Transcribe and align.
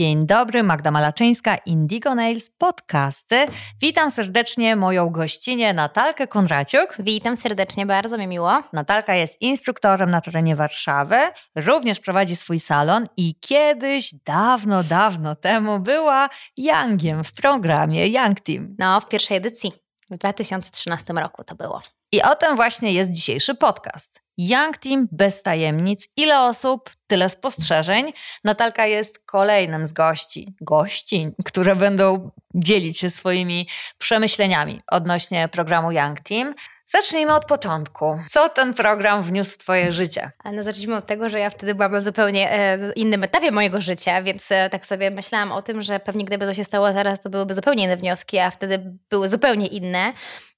Dzień 0.00 0.26
dobry, 0.26 0.62
Magda 0.62 0.90
Malaczyńska, 0.90 1.56
Indigo 1.56 2.14
Nails 2.14 2.50
Podcasty. 2.50 3.46
Witam 3.80 4.10
serdecznie 4.10 4.76
moją 4.76 5.10
gościnę 5.10 5.72
Natalkę 5.72 6.26
Konraciuk. 6.26 6.96
Witam 6.98 7.36
serdecznie, 7.36 7.86
bardzo 7.86 8.18
mi 8.18 8.26
miło. 8.26 8.62
Natalka 8.72 9.14
jest 9.14 9.42
instruktorem 9.42 10.10
na 10.10 10.20
terenie 10.20 10.56
Warszawy, 10.56 11.16
również 11.54 12.00
prowadzi 12.00 12.36
swój 12.36 12.60
salon 12.60 13.08
i 13.16 13.34
kiedyś, 13.40 14.14
dawno, 14.24 14.84
dawno 14.84 15.36
temu 15.36 15.80
była 15.80 16.28
Youngiem 16.56 17.24
w 17.24 17.32
programie 17.32 18.08
Young 18.08 18.40
Team. 18.40 18.76
No, 18.78 19.00
w 19.00 19.08
pierwszej 19.08 19.36
edycji. 19.36 19.72
W 20.10 20.18
2013 20.18 21.12
roku 21.12 21.44
to 21.44 21.54
było. 21.54 21.82
I 22.12 22.22
o 22.22 22.36
tym 22.36 22.56
właśnie 22.56 22.92
jest 22.92 23.10
dzisiejszy 23.10 23.54
podcast. 23.54 24.19
Young 24.38 24.78
Team 24.78 25.08
bez 25.12 25.42
tajemnic. 25.42 26.08
Ile 26.16 26.40
osób, 26.40 26.90
tyle 27.06 27.28
spostrzeżeń. 27.28 28.12
Natalka 28.44 28.86
jest 28.86 29.18
kolejnym 29.26 29.86
z 29.86 29.92
gości, 29.92 30.54
gościń, 30.60 31.32
które 31.44 31.76
będą 31.76 32.30
dzielić 32.54 32.98
się 32.98 33.10
swoimi 33.10 33.68
przemyśleniami 33.98 34.80
odnośnie 34.86 35.48
programu 35.48 35.92
Young 35.92 36.20
Team. 36.20 36.54
Zacznijmy 36.92 37.34
od 37.34 37.44
początku. 37.44 38.18
Co 38.28 38.48
ten 38.48 38.74
program 38.74 39.22
wniósł 39.22 39.52
w 39.52 39.58
Twoje 39.58 39.92
życie? 39.92 40.30
No, 40.52 40.64
zacznijmy 40.64 40.96
od 40.96 41.06
tego, 41.06 41.28
że 41.28 41.38
ja 41.38 41.50
wtedy 41.50 41.74
byłam 41.74 41.92
na 41.92 42.00
zupełnie 42.00 42.52
e, 42.52 42.92
innym 42.96 43.24
etapie 43.24 43.50
mojego 43.50 43.80
życia, 43.80 44.22
więc 44.22 44.52
e, 44.52 44.70
tak 44.70 44.86
sobie 44.86 45.10
myślałam 45.10 45.52
o 45.52 45.62
tym, 45.62 45.82
że 45.82 46.00
pewnie 46.00 46.24
gdyby 46.24 46.46
to 46.46 46.54
się 46.54 46.64
stało 46.64 46.92
teraz, 46.92 47.20
to 47.20 47.30
byłyby 47.30 47.54
zupełnie 47.54 47.84
inne 47.84 47.96
wnioski, 47.96 48.38
a 48.38 48.50
wtedy 48.50 48.98
były 49.10 49.28
zupełnie 49.28 49.66
inne. 49.66 50.12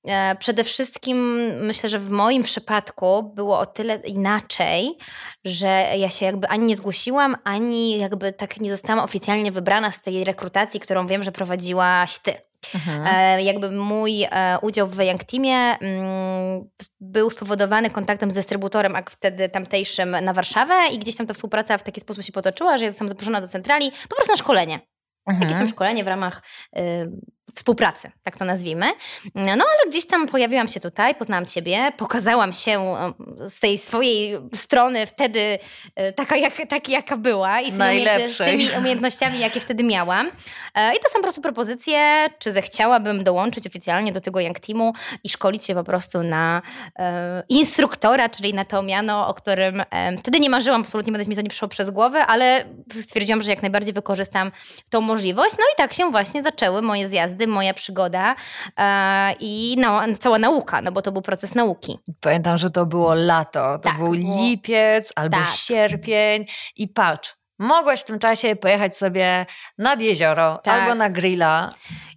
E, 0.04 0.36
przede 0.36 0.64
wszystkim 0.64 1.36
myślę, 1.60 1.88
że 1.88 1.98
w 1.98 2.10
moim 2.10 2.42
przypadku 2.42 3.22
było 3.22 3.58
o 3.58 3.66
tyle 3.66 3.94
inaczej, 3.94 4.98
że 5.44 5.84
ja 5.96 6.10
się 6.10 6.26
jakby 6.26 6.48
ani 6.48 6.64
nie 6.66 6.76
zgłosiłam, 6.76 7.36
ani 7.44 7.98
jakby 7.98 8.32
tak 8.32 8.60
nie 8.60 8.70
zostałam 8.70 9.04
oficjalnie 9.04 9.52
wybrana 9.52 9.90
z 9.90 10.02
tej 10.02 10.24
rekrutacji, 10.24 10.80
którą 10.80 11.06
wiem, 11.06 11.22
że 11.22 11.32
prowadziłaś 11.32 12.18
ty. 12.18 12.51
Mhm. 12.74 13.06
E, 13.06 13.42
jakby 13.42 13.70
mój 13.70 14.22
e, 14.22 14.58
udział 14.62 14.88
w 14.88 14.98
Young 15.04 15.24
Teamie 15.24 15.78
mm, 15.80 16.70
był 17.00 17.30
spowodowany 17.30 17.90
kontaktem 17.90 18.30
z 18.30 18.34
dystrybutorem, 18.34 18.96
a 18.96 19.02
wtedy 19.10 19.48
tamtejszym 19.48 20.10
na 20.10 20.32
Warszawę 20.32 20.74
i 20.92 20.98
gdzieś 20.98 21.16
tam 21.16 21.26
ta 21.26 21.34
współpraca 21.34 21.78
w 21.78 21.82
taki 21.82 22.00
sposób 22.00 22.24
się 22.24 22.32
potoczyła, 22.32 22.78
że 22.78 22.86
zostałam 22.86 23.08
zaproszona 23.08 23.40
do 23.40 23.48
centrali 23.48 23.92
po 24.08 24.16
prostu 24.16 24.32
na 24.32 24.36
szkolenie. 24.36 24.80
Mhm. 25.26 25.42
Jakieś 25.42 25.58
tam 25.58 25.68
szkolenie 25.68 26.04
w 26.04 26.06
ramach 26.06 26.42
y, 26.78 27.10
współpracy, 27.54 28.10
tak 28.22 28.36
to 28.36 28.44
nazwijmy. 28.44 28.86
No 29.34 29.50
ale 29.52 29.90
gdzieś 29.90 30.06
tam 30.06 30.28
pojawiłam 30.28 30.68
się 30.68 30.80
tutaj, 30.80 31.14
poznałam 31.14 31.46
Ciebie, 31.46 31.92
pokazałam 31.96 32.52
się 32.52 32.80
e, 32.80 33.12
z 33.50 33.60
tej 33.60 33.78
swojej 33.78 34.38
strony 34.54 35.06
wtedy 35.06 35.58
e, 35.96 36.12
taka, 36.12 36.36
jak, 36.36 36.54
tak, 36.68 36.88
jaka 36.88 37.16
była 37.16 37.60
i 37.60 37.72
z 37.72 37.78
tymi, 37.78 38.32
z 38.34 38.36
tymi 38.36 38.68
umiejętnościami, 38.78 39.38
jakie 39.38 39.60
wtedy 39.60 39.84
miałam. 39.84 40.30
E, 40.74 40.94
I 40.94 40.98
to 40.98 41.08
są 41.08 41.14
po 41.14 41.22
prostu 41.22 41.40
propozycje, 41.40 42.26
czy 42.38 42.52
zechciałabym 42.52 43.24
dołączyć 43.24 43.66
oficjalnie 43.66 44.12
do 44.12 44.20
tego 44.20 44.40
Young 44.40 44.60
Teamu 44.60 44.92
i 45.24 45.28
szkolić 45.28 45.64
się 45.64 45.74
po 45.74 45.84
prostu 45.84 46.22
na 46.22 46.62
e, 46.98 47.42
instruktora, 47.48 48.28
czyli 48.28 48.54
na 48.54 48.64
to 48.64 48.82
miano, 48.82 49.28
o 49.28 49.34
którym 49.34 49.82
e, 49.90 50.16
wtedy 50.18 50.40
nie 50.40 50.50
marzyłam, 50.50 50.80
absolutnie 50.80 51.12
będę 51.12 51.28
mi 51.28 51.36
to 51.36 51.42
nie 51.42 51.50
przyszło 51.50 51.68
przez 51.68 51.90
głowę, 51.90 52.26
ale 52.26 52.64
stwierdziłam, 52.92 53.42
że 53.42 53.50
jak 53.50 53.62
najbardziej 53.62 53.94
wykorzystam 53.94 54.52
tą 54.90 55.00
możliwość. 55.00 55.54
No 55.58 55.64
i 55.74 55.76
tak 55.76 55.92
się 55.92 56.10
właśnie 56.10 56.42
zaczęły 56.42 56.82
moje 56.82 57.08
zjazdy 57.08 57.41
moja 57.46 57.74
przygoda 57.74 58.34
e, 58.78 59.34
i 59.40 59.76
cała 60.18 60.38
nauka, 60.38 60.82
no 60.82 60.92
bo 60.92 61.02
to 61.02 61.12
był 61.12 61.22
proces 61.22 61.54
nauki. 61.54 61.98
Pamiętam, 62.20 62.58
że 62.58 62.70
to 62.70 62.86
było 62.86 63.14
lato, 63.14 63.78
to 63.78 63.88
tak, 63.88 63.98
był 63.98 64.12
lipiec 64.12 65.12
albo 65.16 65.36
tak. 65.36 65.48
sierpień 65.48 66.44
i 66.76 66.88
patrz, 66.88 67.41
mogłaś 67.62 68.00
w 68.00 68.04
tym 68.04 68.18
czasie 68.18 68.56
pojechać 68.56 68.96
sobie 68.96 69.46
nad 69.78 70.00
jezioro 70.00 70.60
tak. 70.62 70.82
albo 70.82 70.94
na 70.94 71.10
grilla. 71.10 71.68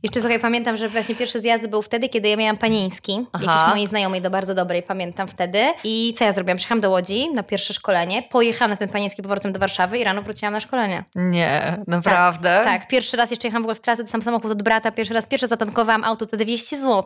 Jeszcze 0.04 0.22
sobie 0.22 0.40
pamiętam, 0.40 0.78
że 0.78 0.90
właśnie 0.90 1.16
pierwszy 1.16 1.40
zjazd 1.40 1.68
był 1.68 1.82
wtedy, 1.82 2.10
kiedy 2.10 2.30
ja 2.30 2.38
miałam 2.38 2.58
panieński. 2.58 3.26
Aha. 3.34 3.46
Jakiejś 3.46 3.70
mojej 3.70 3.88
znajomej 3.88 4.22
do 4.22 4.30
bardzo 4.30 4.56
dobrej, 4.56 4.84
pamiętam 4.84 5.28
wtedy. 5.28 5.74
I 5.84 6.14
co 6.18 6.26
ja 6.26 6.32
zrobiłam? 6.32 6.58
Przyjechałam 6.58 6.82
do 6.82 6.90
Łodzi 6.90 7.30
na 7.34 7.44
pierwsze 7.44 7.74
szkolenie, 7.74 8.24
pojechałam 8.24 8.72
na 8.72 8.78
ten 8.78 8.90
panieński 8.90 9.22
powrotem 9.22 9.54
do 9.54 9.60
Warszawy 9.60 9.98
i 9.98 10.04
rano 10.04 10.22
wróciłam 10.22 10.54
na 10.54 10.60
szkolenie. 10.60 11.04
Nie, 11.16 11.78
naprawdę? 11.88 12.62
Tak, 12.64 12.80
tak. 12.82 12.88
pierwszy 12.88 13.18
raz 13.18 13.32
jeszcze 13.32 13.48
jechałam 13.48 13.64
w 13.64 13.66
ogóle 13.66 13.76
w 13.76 13.82
trasę, 13.82 14.08
sam 14.08 14.22
samochód 14.22 14.52
od 14.52 14.64
brata, 14.64 14.92
pierwszy 14.92 15.14
raz, 15.14 15.26
pierwszy 15.26 15.48
zatankowałam 15.48 16.04
auto, 16.04 16.26
wtedy 16.26 16.46
200 16.46 16.78
zł. 16.78 17.04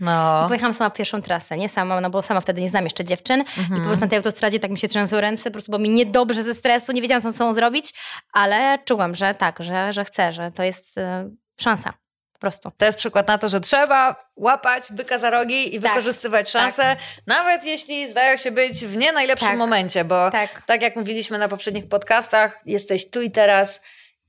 No. 0.00 0.42
I 0.44 0.48
pojechałam 0.48 0.74
sama 0.74 0.90
pierwszą 0.90 1.22
trasę, 1.22 1.56
nie 1.56 1.68
sama, 1.68 2.00
no 2.00 2.10
bo 2.10 2.22
sama 2.22 2.40
wtedy 2.40 2.60
nie 2.60 2.68
znam 2.68 2.84
jeszcze 2.84 3.04
dziewczyn. 3.04 3.40
Mhm. 3.40 3.64
I 3.64 3.68
po 3.68 3.74
mhm. 3.74 3.86
prostu 3.86 4.04
na 4.04 4.08
tej 4.08 4.16
autostradzie 4.16 4.60
tak 4.60 4.70
mi 4.70 4.78
się 4.78 4.88
trzęsły 4.88 5.20
ręce, 5.20 5.44
po 5.44 5.50
prostu 5.50 5.72
bo 5.72 5.78
mi 5.78 5.90
niedobrze 5.90 6.42
ze 6.42 6.54
stresu, 6.54 6.92
nie 6.92 7.02
wiedziałam 7.02 7.22
co 7.22 7.32
z 7.32 7.36
sobą 7.36 7.52
zrobić, 7.52 7.94
ale 8.32 8.78
czułam, 8.84 9.14
że 9.14 9.34
tak, 9.34 9.62
że, 9.62 9.92
że 9.92 10.04
chcę, 10.04 10.32
że 10.32 10.52
to 10.52 10.62
jest 10.62 10.98
y, 10.98 11.02
szansa. 11.60 11.92
Po 12.32 12.40
prostu. 12.40 12.72
To 12.76 12.84
jest 12.84 12.98
przykład 12.98 13.28
na 13.28 13.38
to, 13.38 13.48
że 13.48 13.60
trzeba 13.60 14.16
łapać 14.36 14.92
byka 14.92 15.18
za 15.18 15.30
rogi 15.30 15.76
i 15.76 15.80
tak, 15.80 15.90
wykorzystywać 15.90 16.50
szanse, 16.50 16.82
tak. 16.82 16.98
nawet 17.26 17.64
jeśli 17.64 18.08
zdają 18.08 18.36
się 18.36 18.50
być 18.50 18.84
w 18.84 18.96
nie 18.96 19.12
najlepszym 19.12 19.48
tak, 19.48 19.58
momencie, 19.58 20.04
bo 20.04 20.30
tak. 20.30 20.62
tak 20.66 20.82
jak 20.82 20.96
mówiliśmy 20.96 21.38
na 21.38 21.48
poprzednich 21.48 21.88
podcastach, 21.88 22.58
jesteś 22.66 23.10
tu 23.10 23.22
i 23.22 23.30
teraz 23.30 23.80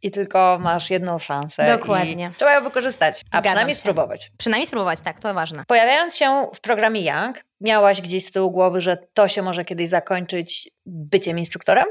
i 0.02 0.12
tylko 0.12 0.58
masz 0.62 0.90
jedną 0.90 1.20
szansę. 1.20 1.78
Dokładnie. 1.78 2.32
trzeba 2.38 2.54
ją 2.54 2.64
wykorzystać, 2.64 3.16
a 3.16 3.26
Zgadzam 3.28 3.44
przynajmniej 3.44 3.76
się. 3.76 3.80
spróbować. 3.82 4.32
Przynajmniej 4.38 4.68
spróbować, 4.68 5.02
tak, 5.02 5.20
to 5.20 5.34
ważne. 5.34 5.64
Pojawiając 5.68 6.16
się 6.16 6.48
w 6.56 6.62
programie 6.62 7.02
Young, 7.02 7.44
miałaś 7.62 8.02
gdzieś 8.02 8.26
z 8.26 8.32
tyłu 8.32 8.52
głowy, 8.52 8.82
że 8.82 8.98
to 9.14 9.28
się 9.28 9.42
może 9.42 9.66
kiedyś 9.66 9.90
zakończyć 9.90 10.70
byciem 10.86 11.40
instruktorem? 11.40 11.86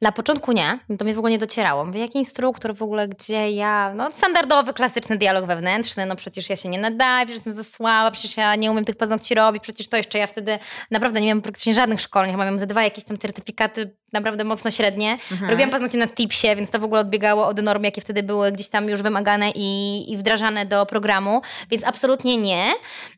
Na 0.00 0.12
początku 0.12 0.52
nie, 0.52 0.78
to 0.98 1.04
mnie 1.04 1.14
w 1.14 1.18
ogóle 1.18 1.30
nie 1.30 1.38
docierało. 1.38 1.84
Mówię, 1.84 2.00
jaki 2.00 2.18
instruktor 2.18 2.74
w 2.74 2.82
ogóle, 2.82 3.08
gdzie 3.08 3.50
ja, 3.50 3.92
no 3.94 4.10
standardowy, 4.10 4.72
klasyczny 4.72 5.16
dialog 5.16 5.46
wewnętrzny, 5.46 6.06
no 6.06 6.16
przecież 6.16 6.50
ja 6.50 6.56
się 6.56 6.68
nie 6.68 6.78
nadaję, 6.78 7.26
przecież 7.26 7.46
jestem 7.46 7.64
za 7.64 7.70
słaba, 7.70 8.10
przecież 8.10 8.36
ja 8.36 8.54
nie 8.56 8.70
umiem 8.70 8.84
tych 8.84 8.96
paznokci 8.96 9.34
robić, 9.34 9.62
przecież 9.62 9.88
to 9.88 9.96
jeszcze 9.96 10.18
ja 10.18 10.26
wtedy 10.26 10.58
naprawdę 10.90 11.20
nie 11.20 11.26
miałam 11.26 11.42
praktycznie 11.42 11.74
żadnych 11.74 12.00
szkoleń, 12.00 12.30
chyba 12.30 12.44
miałam 12.44 12.58
ze 12.58 12.66
dwa 12.66 12.82
jakieś 12.84 13.04
tam 13.04 13.18
certyfikaty 13.18 13.96
naprawdę 14.12 14.44
mocno 14.44 14.70
średnie. 14.70 15.18
Mhm. 15.32 15.50
Robiłam 15.50 15.70
paznokcie 15.70 15.98
na 15.98 16.06
tipsie, 16.06 16.56
więc 16.56 16.70
to 16.70 16.78
w 16.78 16.84
ogóle 16.84 17.00
odbiegało 17.00 17.46
od 17.46 17.62
norm, 17.62 17.84
jakie 17.84 18.00
wtedy 18.00 18.22
były 18.22 18.52
gdzieś 18.52 18.68
tam 18.68 18.88
już 18.88 19.02
wymagane 19.02 19.50
i, 19.54 20.12
i 20.12 20.16
wdrażane 20.16 20.66
do 20.66 20.86
programu, 20.86 21.42
więc 21.70 21.84
absolutnie 21.84 22.36
nie. 22.36 22.64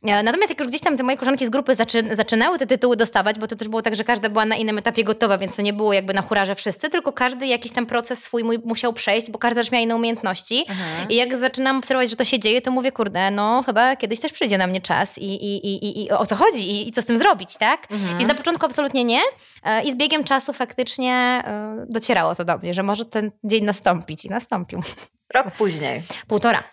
E, 0.03 0.23
natomiast 0.23 0.51
jak 0.51 0.59
już 0.59 0.69
gdzieś 0.69 0.81
tam 0.81 0.97
te 0.97 1.03
moje 1.03 1.17
koleżanki 1.17 1.47
z 1.47 1.51
grupy 1.51 1.75
zaczy, 1.75 2.05
zaczynały 2.11 2.59
te 2.59 2.67
tytuły 2.67 2.97
dostawać, 2.97 3.39
bo 3.39 3.47
to 3.47 3.57
też 3.57 3.69
było 3.69 3.83
tak, 3.83 3.95
że 3.95 4.05
każda 4.05 4.29
była 4.29 4.45
na 4.45 4.57
innym 4.57 4.79
etapie 4.79 5.05
gotowa, 5.05 5.39
więc 5.39 5.57
to 5.57 5.63
nie 5.63 5.73
było 5.73 5.93
jakby 5.93 6.15
na 6.15 6.23
hurarze 6.23 6.55
wszyscy, 6.55 6.91
tylko 6.91 7.13
każdy 7.13 7.47
jakiś 7.47 7.73
tam 7.73 7.87
proces 7.87 8.25
swój 8.25 8.45
musiał 8.65 8.93
przejść, 8.93 9.31
bo 9.31 9.39
każda 9.39 9.61
też 9.61 9.71
miała 9.71 9.83
inne 9.83 9.97
umiejętności. 9.97 10.65
Mhm. 10.69 11.09
I 11.09 11.17
jak 11.17 11.37
zaczynam 11.37 11.79
obserwować, 11.79 12.11
że 12.11 12.17
to 12.17 12.25
się 12.25 12.39
dzieje, 12.39 12.63
to 12.63 12.71
mówię, 12.71 12.93
kurde, 12.93 13.31
no 13.31 13.63
chyba 13.67 13.97
kiedyś 13.97 14.21
też 14.21 14.33
przyjdzie 14.33 14.59
na 14.59 14.67
mnie 14.67 14.81
czas 14.81 15.19
i, 15.19 15.25
i, 15.25 15.67
i, 15.67 16.05
i 16.05 16.11
o 16.11 16.27
co 16.27 16.37
chodzi 16.37 16.71
i, 16.71 16.89
i 16.89 16.93
co 16.93 17.03
z 17.03 17.05
tym 17.05 17.17
zrobić, 17.17 17.57
tak? 17.57 17.87
Mhm. 17.91 18.19
Więc 18.19 18.29
na 18.29 18.35
początku 18.35 18.67
absolutnie 18.67 19.05
nie. 19.05 19.21
E, 19.65 19.83
I 19.83 19.93
z 19.93 19.97
biegiem 19.97 20.25
czasu 20.25 20.53
faktycznie 20.53 20.80
e, 21.01 21.87
docierało 21.89 22.35
to 22.35 22.45
do 22.45 22.59
mnie, 22.59 22.75
że 22.75 22.83
może 22.83 23.05
ten 23.05 23.31
dzień 23.45 23.65
nastąpić 23.65 24.25
i 24.25 24.31
nastąpił. 24.31 24.83
Rok 25.35 25.51
później. 25.51 26.03
Półtora. 26.27 26.65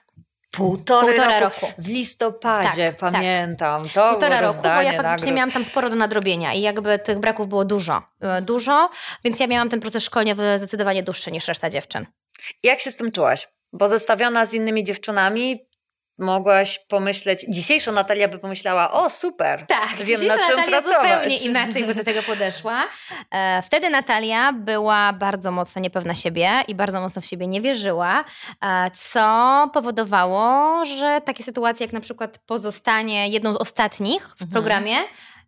Półtorej, 0.51 1.15
Półtora 1.15 1.39
roku. 1.39 1.65
roku. 1.65 1.73
W 1.77 1.87
listopadzie, 1.87 2.91
tak, 2.91 2.99
tak. 2.99 3.11
pamiętam. 3.13 3.83
Tak. 3.83 3.93
To 3.93 4.09
Półtora 4.11 4.41
roku, 4.41 4.61
bo 4.61 4.67
ja 4.67 4.75
faktycznie 4.75 5.03
nagród. 5.03 5.31
miałam 5.31 5.51
tam 5.51 5.63
sporo 5.63 5.89
do 5.89 5.95
nadrobienia 5.95 6.53
i 6.53 6.61
jakby 6.61 6.99
tych 6.99 7.19
braków 7.19 7.47
było 7.47 7.65
dużo. 7.65 8.01
E, 8.21 8.41
dużo, 8.41 8.89
więc 9.23 9.39
ja 9.39 9.47
miałam 9.47 9.69
ten 9.69 9.79
proces 9.79 10.03
szkoleniowy 10.03 10.57
zdecydowanie 10.57 11.03
dłuższy 11.03 11.31
niż 11.31 11.47
reszta 11.47 11.69
dziewczyn. 11.69 12.05
Jak 12.63 12.79
się 12.79 12.91
z 12.91 12.97
tym 12.97 13.11
czułaś? 13.11 13.47
Bo 13.73 13.89
zestawiona 13.89 14.45
z 14.45 14.53
innymi 14.53 14.83
dziewczynami, 14.83 15.66
mogłaś 16.17 16.79
pomyśleć, 16.79 17.45
dzisiejsza 17.49 17.91
Natalia 17.91 18.27
by 18.27 18.39
pomyślała, 18.39 18.91
o 18.91 19.09
super, 19.09 19.65
tak, 19.65 19.95
wiem 20.05 20.27
na 20.27 20.33
czym 20.33 20.55
Natalia 20.55 20.81
pracować. 20.81 21.03
zupełnie 21.03 21.37
inaczej 21.37 21.83
by 21.85 21.95
do 21.95 22.03
tego 22.13 22.23
podeszła. 22.23 22.83
E, 23.31 23.61
wtedy 23.61 23.89
Natalia 23.89 24.53
była 24.53 25.13
bardzo 25.13 25.51
mocno 25.51 25.81
niepewna 25.81 26.15
siebie 26.15 26.49
i 26.67 26.75
bardzo 26.75 27.01
mocno 27.01 27.21
w 27.21 27.25
siebie 27.25 27.47
nie 27.47 27.61
wierzyła, 27.61 28.23
e, 28.61 28.91
co 28.91 29.69
powodowało, 29.73 30.85
że 30.85 31.21
takie 31.25 31.43
sytuacje 31.43 31.85
jak 31.85 31.93
na 31.93 32.01
przykład 32.01 32.37
pozostanie 32.37 33.27
jedną 33.27 33.53
z 33.53 33.57
ostatnich 33.57 34.27
w 34.27 34.41
mhm. 34.41 34.51
programie, 34.51 34.95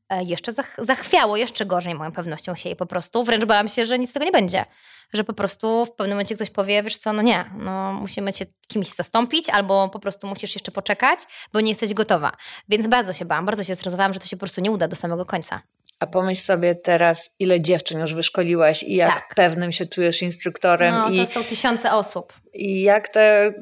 e, 0.09 0.23
jeszcze 0.23 0.51
zachwiało 0.77 1.37
jeszcze 1.37 1.65
gorzej 1.65 1.95
moją 1.95 2.11
pewnością 2.11 2.55
siebie 2.55 2.75
po 2.75 2.85
prostu. 2.85 3.23
Wręcz 3.23 3.45
bałam 3.45 3.67
się, 3.67 3.85
że 3.85 3.99
nic 3.99 4.09
z 4.09 4.13
tego 4.13 4.25
nie 4.25 4.31
będzie 4.31 4.65
że 5.13 5.23
po 5.23 5.33
prostu 5.33 5.85
w 5.85 5.91
pewnym 5.91 6.15
momencie 6.15 6.35
ktoś 6.35 6.49
powie, 6.49 6.83
wiesz 6.83 6.97
co, 6.97 7.13
no 7.13 7.21
nie, 7.21 7.45
no 7.57 7.93
musimy 7.93 8.33
cię 8.33 8.45
kimś 8.67 8.87
zastąpić, 8.87 9.49
albo 9.49 9.89
po 9.89 9.99
prostu 9.99 10.27
musisz 10.27 10.53
jeszcze 10.53 10.71
poczekać, 10.71 11.19
bo 11.53 11.61
nie 11.61 11.69
jesteś 11.69 11.93
gotowa. 11.93 12.31
Więc 12.69 12.87
bardzo 12.87 13.13
się 13.13 13.25
bałam, 13.25 13.45
bardzo 13.45 13.63
się 13.63 13.75
stresowałam, 13.75 14.13
że 14.13 14.19
to 14.19 14.25
się 14.25 14.37
po 14.37 14.39
prostu 14.39 14.61
nie 14.61 14.71
uda 14.71 14.87
do 14.87 14.95
samego 14.95 15.25
końca. 15.25 15.61
A 15.99 16.07
pomyśl 16.07 16.41
sobie 16.41 16.75
teraz, 16.75 17.29
ile 17.39 17.61
dziewczyn 17.61 17.99
już 17.99 18.13
wyszkoliłaś 18.13 18.83
i 18.83 18.95
jak 18.95 19.13
tak. 19.13 19.35
pewnym 19.35 19.71
się 19.71 19.85
czujesz 19.85 20.21
instruktorem. 20.21 20.95
No, 20.95 21.09
i, 21.09 21.17
to 21.17 21.25
są 21.25 21.43
tysiące 21.43 21.93
osób. 21.93 22.33
I 22.53 22.81
jak 22.81 23.09
te 23.09 23.53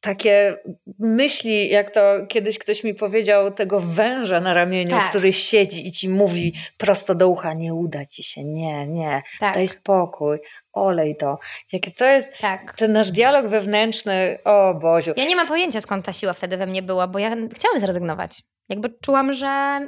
takie 0.00 0.56
myśli, 0.98 1.68
jak 1.68 1.90
to 1.90 2.00
kiedyś 2.28 2.58
ktoś 2.58 2.84
mi 2.84 2.94
powiedział, 2.94 3.52
tego 3.52 3.80
węża 3.80 4.40
na 4.40 4.54
ramieniu, 4.54 4.90
tak. 4.90 5.08
który 5.08 5.32
siedzi 5.32 5.86
i 5.86 5.92
ci 5.92 6.08
mówi 6.08 6.52
prosto 6.78 7.14
do 7.14 7.28
ucha, 7.28 7.54
nie 7.54 7.74
uda 7.74 8.06
ci 8.06 8.22
się, 8.22 8.44
nie, 8.44 8.86
nie, 8.86 9.22
tak. 9.40 9.54
daj 9.54 9.68
spokój, 9.68 10.38
olej 10.72 11.16
to. 11.16 11.38
Jakie 11.72 11.90
to 11.90 12.04
jest 12.04 12.32
tak. 12.40 12.74
ten 12.76 12.92
nasz 12.92 13.10
dialog 13.10 13.46
wewnętrzny, 13.46 14.38
o 14.44 14.74
Boziu. 14.74 15.12
Ja 15.16 15.24
nie 15.24 15.36
mam 15.36 15.48
pojęcia, 15.48 15.80
skąd 15.80 16.04
ta 16.04 16.12
siła 16.12 16.32
wtedy 16.32 16.56
we 16.56 16.66
mnie 16.66 16.82
była, 16.82 17.06
bo 17.06 17.18
ja 17.18 17.36
chciałam 17.54 17.80
zrezygnować. 17.80 18.42
Jakby 18.68 18.94
czułam, 19.00 19.32
że 19.32 19.80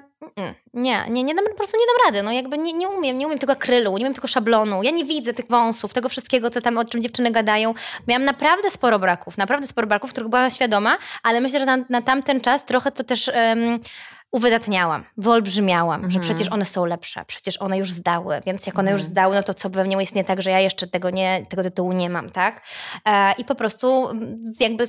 nie, 0.74 1.04
nie, 1.08 1.22
nie 1.22 1.34
dam, 1.34 1.44
po 1.44 1.54
prostu 1.54 1.76
nie 1.76 1.86
dam 1.86 2.06
rady. 2.06 2.22
No 2.22 2.32
jakby 2.32 2.58
nie, 2.58 2.72
nie 2.72 2.88
umiem, 2.88 3.18
nie 3.18 3.26
umiem 3.26 3.38
tego 3.38 3.52
akrylu, 3.52 3.90
nie 3.98 4.04
umiem 4.04 4.14
tego 4.14 4.28
szablonu. 4.28 4.82
Ja 4.82 4.90
nie 4.90 5.04
widzę 5.04 5.32
tych 5.32 5.46
wąsów, 5.48 5.92
tego 5.92 6.08
wszystkiego, 6.08 6.50
co 6.50 6.60
tam, 6.60 6.78
o 6.78 6.84
czym 6.84 7.02
dziewczyny 7.02 7.30
gadają. 7.30 7.74
Miałam 8.08 8.24
naprawdę 8.24 8.70
sporo 8.70 8.98
braków, 8.98 9.38
naprawdę 9.38 9.66
sporo 9.66 9.86
braków, 9.86 10.10
których 10.10 10.30
byłam 10.30 10.50
świadoma, 10.50 10.98
ale 11.22 11.40
myślę, 11.40 11.60
że 11.60 11.66
na, 11.66 11.78
na 11.88 12.02
tamten 12.02 12.40
czas 12.40 12.64
trochę 12.64 12.90
to 12.90 13.04
też 13.04 13.28
um, 13.34 13.80
uwydatniałam, 14.32 15.04
wyolbrzymiałam, 15.16 16.04
mhm. 16.04 16.12
że 16.12 16.20
przecież 16.20 16.52
one 16.52 16.64
są 16.64 16.84
lepsze, 16.84 17.24
przecież 17.26 17.62
one 17.62 17.78
już 17.78 17.90
zdały, 17.90 18.40
więc 18.46 18.66
jak 18.66 18.78
one 18.78 18.90
mhm. 18.90 18.98
już 18.98 19.02
zdały, 19.02 19.36
no 19.36 19.42
to 19.42 19.54
co 19.54 19.70
pewnie 19.70 19.96
jest 19.96 20.14
nie 20.14 20.24
tak, 20.24 20.42
że 20.42 20.50
ja 20.50 20.60
jeszcze 20.60 20.86
tego, 20.86 21.10
nie, 21.10 21.46
tego 21.48 21.62
tytułu 21.62 21.92
nie 21.92 22.10
mam, 22.10 22.30
tak? 22.30 22.62
E, 23.04 23.32
I 23.38 23.44
po 23.44 23.54
prostu 23.54 24.08
jakby 24.60 24.86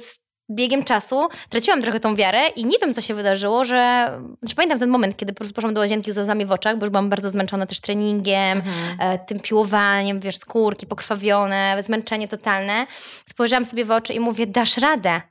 biegiem 0.56 0.84
czasu 0.84 1.30
traciłam 1.50 1.82
trochę 1.82 2.00
tą 2.00 2.16
wiarę 2.16 2.48
i 2.48 2.66
nie 2.66 2.78
wiem, 2.82 2.94
co 2.94 3.02
się 3.02 3.14
wydarzyło, 3.14 3.66
że... 3.66 4.12
Znaczy 4.40 4.56
pamiętam 4.56 4.80
ten 4.80 4.90
moment, 4.90 5.18
kiedy 5.18 5.34
po 5.34 5.38
prostu 5.38 5.54
poszłam 5.54 5.74
do 5.74 5.82
łazienki 5.82 6.12
z 6.12 6.18
łzami 6.18 6.46
w 6.46 6.52
oczach, 6.52 6.78
bo 6.78 6.86
już 6.86 6.92
byłam 6.92 7.10
bardzo 7.10 7.30
zmęczona 7.30 7.66
też 7.66 7.80
treningiem, 7.80 8.58
mhm. 8.58 8.98
e, 9.00 9.20
tym 9.20 9.40
piłowaniem, 9.40 10.20
wiesz, 10.20 10.38
skórki 10.38 10.88
pokrwawione, 10.88 11.84
zmęczenie 11.84 12.28
totalne. 12.28 12.88
Spojrzałam 13.26 13.66
sobie 13.66 13.86
w 13.86 13.92
oczy 13.92 14.14
i 14.14 14.20
mówię, 14.20 14.48
dasz 14.48 14.78
radę. 14.78 15.22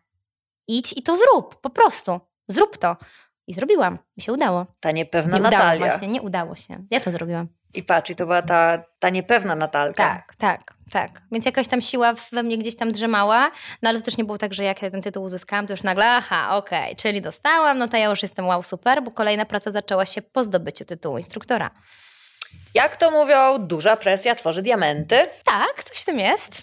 Idź 0.69 0.95
i 0.97 1.03
to 1.03 1.17
zrób, 1.17 1.61
po 1.61 1.71
prostu. 1.71 2.21
Zrób 2.49 2.79
to. 2.79 2.97
I 3.47 3.55
zrobiłam. 3.55 3.99
Mi 4.17 4.23
się 4.23 4.33
udało. 4.33 4.67
Ta 4.81 4.91
niepewna 4.91 5.37
nie 5.37 5.43
Natalia. 5.43 5.75
Udało 5.75 5.91
właśnie, 5.91 6.09
nie 6.09 6.23
udało 6.23 6.57
się. 6.57 6.87
Ja 6.91 7.01
to 7.01 7.11
zrobiłam. 7.11 7.49
I 7.75 7.83
patrz, 7.83 8.11
i 8.11 8.17
to 8.17 8.27
była 8.27 8.43
ta, 8.43 8.83
ta 8.99 9.11
niepewna 9.11 9.55
Natalka. 9.55 10.05
Tak, 10.05 10.37
tak, 10.37 10.75
tak. 10.93 11.23
Więc 11.33 11.45
jakaś 11.45 11.69
tam 11.69 11.83
siła 11.83 12.15
we 12.33 12.43
mnie 12.43 12.59
gdzieś 12.59 12.77
tam 12.77 12.93
drzemała, 12.93 13.51
no 13.83 13.89
ale 13.89 13.99
to 13.99 14.05
też 14.05 14.17
nie 14.17 14.25
było 14.25 14.39
tak, 14.39 14.55
że 14.55 14.65
jak 14.65 14.83
ja 14.83 14.91
ten 14.91 15.03
tytuł 15.03 15.25
uzyskałam, 15.25 15.67
to 15.67 15.73
już 15.73 15.83
nagle, 15.83 16.11
aha, 16.11 16.57
okej, 16.57 16.83
okay, 16.83 16.97
czyli 16.97 17.21
dostałam, 17.21 17.79
no 17.79 17.89
to 17.89 17.97
ja 17.97 18.11
już 18.11 18.23
jestem 18.23 18.47
wow, 18.47 18.63
super, 18.63 19.03
bo 19.03 19.11
kolejna 19.11 19.47
praca 19.47 19.71
zaczęła 19.71 20.07
się 20.07 20.23
po 20.23 20.45
zdobyciu 20.45 20.85
tytułu 20.85 21.19
instruktora. 21.19 21.71
Jak 22.75 22.97
to 22.97 23.11
mówią, 23.11 23.59
duża 23.59 23.97
presja 23.97 24.35
tworzy 24.35 24.63
diamenty. 24.63 25.29
Tak, 25.45 25.85
coś 25.85 25.99
w 25.99 26.05
tym 26.05 26.19
jest. 26.19 26.63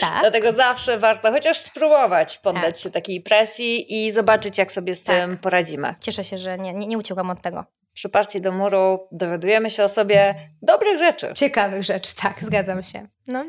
Tak. 0.00 0.20
Dlatego 0.20 0.52
zawsze 0.52 0.98
warto 0.98 1.32
chociaż 1.32 1.58
spróbować 1.58 2.38
poddać 2.38 2.74
tak. 2.74 2.82
się 2.82 2.90
takiej 2.90 3.20
presji 3.20 4.06
i 4.06 4.12
zobaczyć, 4.12 4.58
jak 4.58 4.72
sobie 4.72 4.94
z 4.94 5.02
tak. 5.02 5.16
tym 5.16 5.38
poradzimy. 5.38 5.94
Cieszę 6.00 6.24
się, 6.24 6.38
że 6.38 6.58
nie, 6.58 6.72
nie, 6.72 6.86
nie 6.86 6.98
uciekłam 6.98 7.30
od 7.30 7.42
tego 7.42 7.64
przyparci 7.98 8.40
do 8.40 8.52
muru 8.52 9.08
dowiadujemy 9.12 9.70
się 9.70 9.84
o 9.84 9.88
sobie 9.88 10.34
dobrych 10.62 10.98
rzeczy. 10.98 11.34
Ciekawych 11.34 11.84
rzeczy, 11.84 12.14
tak, 12.16 12.44
zgadzam 12.44 12.82
się. 12.82 13.08
No. 13.26 13.44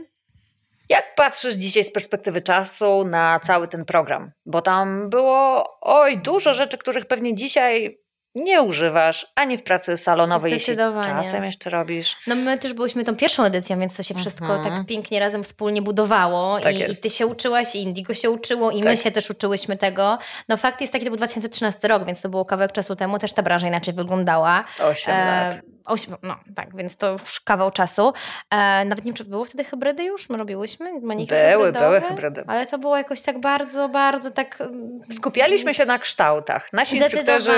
Jak 0.90 1.16
patrzysz 1.16 1.56
dzisiaj 1.56 1.84
z 1.84 1.92
perspektywy 1.92 2.42
czasu 2.42 3.06
na 3.06 3.40
cały 3.40 3.68
ten 3.68 3.86
program? 3.86 4.32
Bo 4.46 4.62
tam 4.62 5.10
było, 5.10 5.66
oj, 5.82 6.18
dużo 6.18 6.54
rzeczy, 6.54 6.78
których 6.78 7.06
pewnie 7.06 7.36
dzisiaj 7.36 8.00
nie 8.40 8.62
używasz 8.62 9.28
ani 9.36 9.58
w 9.58 9.64
pracy 9.64 9.98
salonowej, 9.98 10.54
jeśli 10.54 10.76
czasem 11.04 11.44
jeszcze 11.44 11.70
robisz. 11.70 12.16
No 12.28 12.36
my 12.36 12.58
też 12.58 12.74
byliśmy 12.74 13.04
tą 13.04 13.16
pierwszą 13.16 13.44
edycją, 13.44 13.80
więc 13.80 13.96
to 13.96 14.04
się 14.04 14.16
wszystko 14.16 14.56
mhm. 14.56 14.76
tak 14.76 14.86
pięknie 14.86 15.20
razem 15.20 15.44
wspólnie 15.44 15.82
budowało 15.82 16.60
tak 16.60 16.76
I, 16.76 16.92
i, 16.92 16.96
ty 16.96 17.10
się 17.10 17.28
uczyłaś, 17.28 17.76
i 17.76 17.82
Indigo 17.82 18.14
się 18.14 18.30
uczyło 18.30 18.72
i 18.72 18.80
tak. 18.80 18.90
my 18.90 18.98
się 18.98 19.12
też 19.12 19.30
uczyłyśmy 19.30 19.78
tego. 19.78 20.18
No 20.50 20.58
fakt 20.58 20.82
jest 20.82 20.94
taki, 20.94 21.06
to 21.06 21.12
był 21.12 21.18
2013 21.18 21.88
rok, 21.88 22.06
więc 22.06 22.22
to 22.22 22.30
było 22.30 22.46
kawałek 22.46 22.72
czasu 22.72 22.96
temu, 22.96 23.20
też 23.20 23.34
ta 23.34 23.44
branża 23.44 23.68
inaczej 23.68 23.94
wyglądała. 23.94 24.64
Osiem 24.80 25.14
e, 25.16 25.62
lat. 25.90 26.00
Ośm, 26.00 26.16
no 26.24 26.36
tak, 26.56 26.76
więc 26.76 26.98
to 26.98 27.12
już 27.12 27.40
kawał 27.40 27.72
czasu. 27.72 28.14
E, 28.50 28.86
nawet 28.86 29.06
nie 29.06 29.12
wiem, 29.12 29.14
czy 29.14 29.26
były 29.26 29.46
wtedy 29.46 29.64
hybrydy 29.64 30.04
już? 30.04 30.30
My 30.30 30.38
robiłyśmy 30.38 31.02
maniki 31.02 31.34
Były, 31.52 31.72
były 31.72 32.02
hybrydy. 32.02 32.44
Ale 32.48 32.66
to 32.66 32.78
było 32.78 32.98
jakoś 32.98 33.22
tak 33.22 33.40
bardzo, 33.40 33.90
bardzo 33.90 34.32
tak... 34.32 34.62
Mm, 34.62 35.00
Skupialiśmy 35.14 35.74
się 35.74 35.86
na 35.86 36.00
kształtach. 36.00 36.74
Nasi 36.74 36.98
instruktorzy 36.98 37.52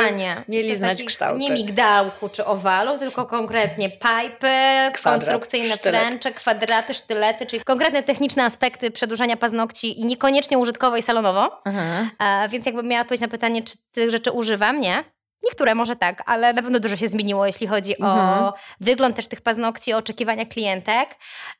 mieli 0.47 0.75
znać 0.75 1.03
kształty. 1.03 1.39
Nie 1.39 1.51
migdałku 1.51 2.29
czy 2.29 2.45
owalu, 2.45 2.97
tylko 2.97 3.25
konkretnie 3.25 3.89
pipy, 3.89 5.01
konstrukcyjne 5.03 5.77
fręcze, 5.77 6.31
kwadraty, 6.31 6.93
sztylety, 6.93 7.45
czyli 7.45 7.63
konkretne 7.63 8.03
techniczne 8.03 8.43
aspekty 8.43 8.91
przedłużania 8.91 9.37
paznokci 9.37 9.99
i 9.99 10.05
niekoniecznie 10.05 10.57
użytkowo 10.57 10.97
i 10.97 11.01
salonowo. 11.01 11.61
Mhm. 11.65 12.09
E, 12.19 12.49
więc 12.49 12.65
jakbym 12.65 12.87
miała 12.87 13.01
odpowiedzieć 13.01 13.21
na 13.21 13.27
pytanie, 13.27 13.63
czy 13.63 13.75
tych 13.91 14.09
rzeczy 14.09 14.31
używam, 14.31 14.81
nie? 14.81 15.03
Niektóre 15.43 15.75
może 15.75 15.95
tak, 15.95 16.23
ale 16.25 16.53
na 16.53 16.61
pewno 16.61 16.79
dużo 16.79 16.97
się 16.97 17.07
zmieniło, 17.07 17.45
jeśli 17.45 17.67
chodzi 17.67 17.95
mhm. 18.01 18.43
o 18.43 18.53
wygląd 18.79 19.15
też 19.15 19.27
tych 19.27 19.41
paznokci, 19.41 19.93
o 19.93 19.97
oczekiwania 19.97 20.45
klientek. 20.45 21.09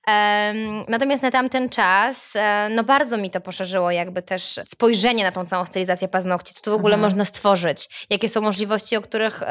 Um, 0.08 0.86
natomiast 0.88 1.24
na 1.24 1.32
tamten 1.32 1.70
czas, 1.70 2.34
um, 2.36 2.76
no 2.76 2.84
bardzo 2.84 3.18
mi 3.18 3.30
to 3.30 3.42
poszerzyło 3.42 3.92
jakby 3.92 4.22
też 4.22 4.60
spojrzenie 4.64 5.24
na 5.24 5.32
tą 5.32 5.46
całą 5.46 5.66
stylizację 5.66 6.08
paznokci. 6.08 6.54
Co 6.54 6.62
tu 6.62 6.72
w 6.72 6.74
ogóle 6.74 6.96
mhm. 6.96 7.10
można 7.12 7.26
stworzyć? 7.26 8.08
Jakie 8.10 8.30
są 8.30 8.42
możliwości, 8.42 8.98
o 8.98 9.02
których 9.02 9.42
um, 9.42 9.50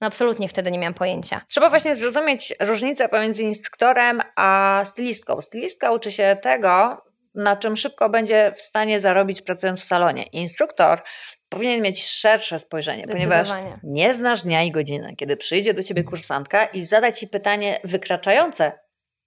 no 0.00 0.06
absolutnie 0.06 0.48
wtedy 0.48 0.70
nie 0.70 0.78
miałam 0.78 0.94
pojęcia. 0.94 1.40
Trzeba 1.48 1.70
właśnie 1.70 1.96
zrozumieć 1.96 2.54
różnicę 2.60 3.08
pomiędzy 3.08 3.42
instruktorem 3.42 4.20
a 4.36 4.82
stylistką. 4.84 5.40
Stylistka 5.40 5.92
uczy 5.92 6.12
się 6.12 6.36
tego, 6.42 7.02
na 7.34 7.56
czym 7.56 7.76
szybko 7.76 8.08
będzie 8.08 8.52
w 8.56 8.62
stanie 8.62 9.00
zarobić 9.00 9.42
pracując 9.42 9.80
w 9.80 9.84
salonie. 9.84 10.22
Instruktor 10.22 10.98
powinien 11.48 11.82
mieć 11.82 12.06
szersze 12.06 12.58
spojrzenie, 12.58 13.06
ponieważ 13.06 13.48
nie 13.82 14.14
znasz 14.14 14.42
dnia 14.42 14.62
i 14.62 14.70
godziny, 14.70 15.16
kiedy 15.16 15.36
przyjdzie 15.36 15.74
do 15.74 15.82
ciebie 15.82 16.04
kursantka 16.04 16.66
i 16.66 16.84
zada 16.84 17.12
ci 17.12 17.28
pytanie 17.28 17.80
wykraczające 17.84 18.72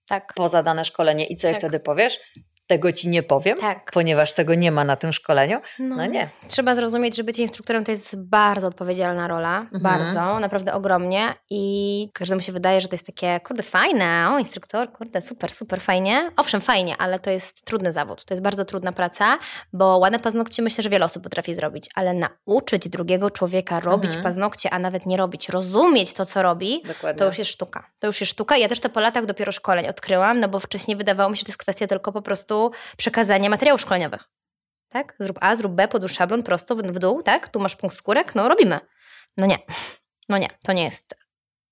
tak. 0.07 0.33
poza 0.35 0.63
dane 0.63 0.85
szkolenie 0.85 1.25
i 1.25 1.35
co 1.35 1.41
tak. 1.41 1.51
jej 1.51 1.59
wtedy 1.59 1.79
powiesz? 1.79 2.19
Tego 2.71 2.94
ci 2.94 3.09
nie 3.09 3.23
powiem, 3.23 3.57
tak. 3.57 3.91
ponieważ 3.91 4.33
tego 4.33 4.56
nie 4.56 4.71
ma 4.71 4.83
na 4.83 4.95
tym 4.95 5.13
szkoleniu. 5.13 5.59
No. 5.79 5.95
no. 5.95 6.06
nie. 6.06 6.27
Trzeba 6.47 6.75
zrozumieć, 6.75 7.18
że 7.18 7.23
bycie 7.23 7.41
instruktorem 7.41 7.83
to 7.83 7.91
jest 7.91 8.23
bardzo 8.23 8.68
odpowiedzialna 8.68 9.27
rola. 9.27 9.59
Mhm. 9.59 9.81
Bardzo, 9.83 10.39
naprawdę 10.39 10.73
ogromnie. 10.73 11.33
I 11.50 12.09
każdemu 12.13 12.41
się 12.41 12.51
wydaje, 12.51 12.81
że 12.81 12.88
to 12.88 12.94
jest 12.94 13.06
takie, 13.06 13.39
kurde, 13.39 13.63
fajne. 13.63 14.27
O, 14.31 14.39
instruktor, 14.39 14.91
kurde, 14.91 15.21
super, 15.21 15.51
super 15.51 15.81
fajnie. 15.81 16.31
Owszem, 16.38 16.62
fajnie, 16.62 16.95
ale 16.97 17.19
to 17.19 17.29
jest 17.29 17.65
trudny 17.65 17.91
zawód. 17.91 18.25
To 18.25 18.33
jest 18.33 18.44
bardzo 18.44 18.65
trudna 18.65 18.91
praca, 18.91 19.39
bo 19.74 19.97
ładne 19.97 20.19
paznokcie 20.19 20.62
myślę, 20.62 20.83
że 20.83 20.89
wiele 20.89 21.05
osób 21.05 21.24
potrafi 21.24 21.55
zrobić, 21.55 21.89
ale 21.96 22.13
nauczyć 22.13 22.89
drugiego 22.89 23.29
człowieka 23.29 23.79
robić 23.79 24.05
mhm. 24.05 24.24
paznokcie, 24.24 24.69
a 24.69 24.79
nawet 24.79 25.05
nie 25.05 25.17
robić, 25.17 25.50
rozumieć 25.50 26.13
to, 26.13 26.25
co 26.25 26.43
robi, 26.43 26.81
Dokładnie. 26.88 27.19
to 27.19 27.25
już 27.25 27.38
jest 27.38 27.51
sztuka. 27.51 27.89
To 28.00 28.07
już 28.07 28.22
jest 28.22 28.31
sztuka. 28.31 28.57
Ja 28.57 28.67
też 28.67 28.79
to 28.79 28.89
po 28.89 29.00
latach 29.00 29.25
dopiero 29.25 29.51
szkoleń 29.51 29.88
odkryłam, 29.88 30.39
no 30.39 30.50
bo 30.50 30.60
wcześniej 30.60 30.98
wydawało 30.98 31.29
mi 31.29 31.38
się, 31.38 31.39
że 31.39 31.46
to 31.46 31.50
jest 31.50 31.60
kwestia 31.60 31.88
tylko 31.88 32.12
po 32.12 32.22
prostu 32.22 32.61
przekazania 32.98 33.50
materiałów 33.50 33.82
szkoleniowych. 33.82 34.30
Tak? 34.89 35.15
Zrób 35.20 35.38
A, 35.41 35.56
zrób 35.56 35.74
B, 35.74 35.88
podłóż 35.88 36.13
szablon 36.13 36.44
prosto 36.44 36.75
w 36.75 37.00
dół, 37.00 37.24
tak? 37.24 37.50
Tu 37.50 37.60
masz 37.60 37.75
punkt 37.75 37.96
skórek, 37.96 38.36
no 38.36 38.48
robimy. 38.48 38.80
No 39.38 39.46
nie, 39.46 39.58
no 40.30 40.38
nie, 40.38 40.48
to 40.65 40.74
nie 40.74 40.84
jest 40.84 41.15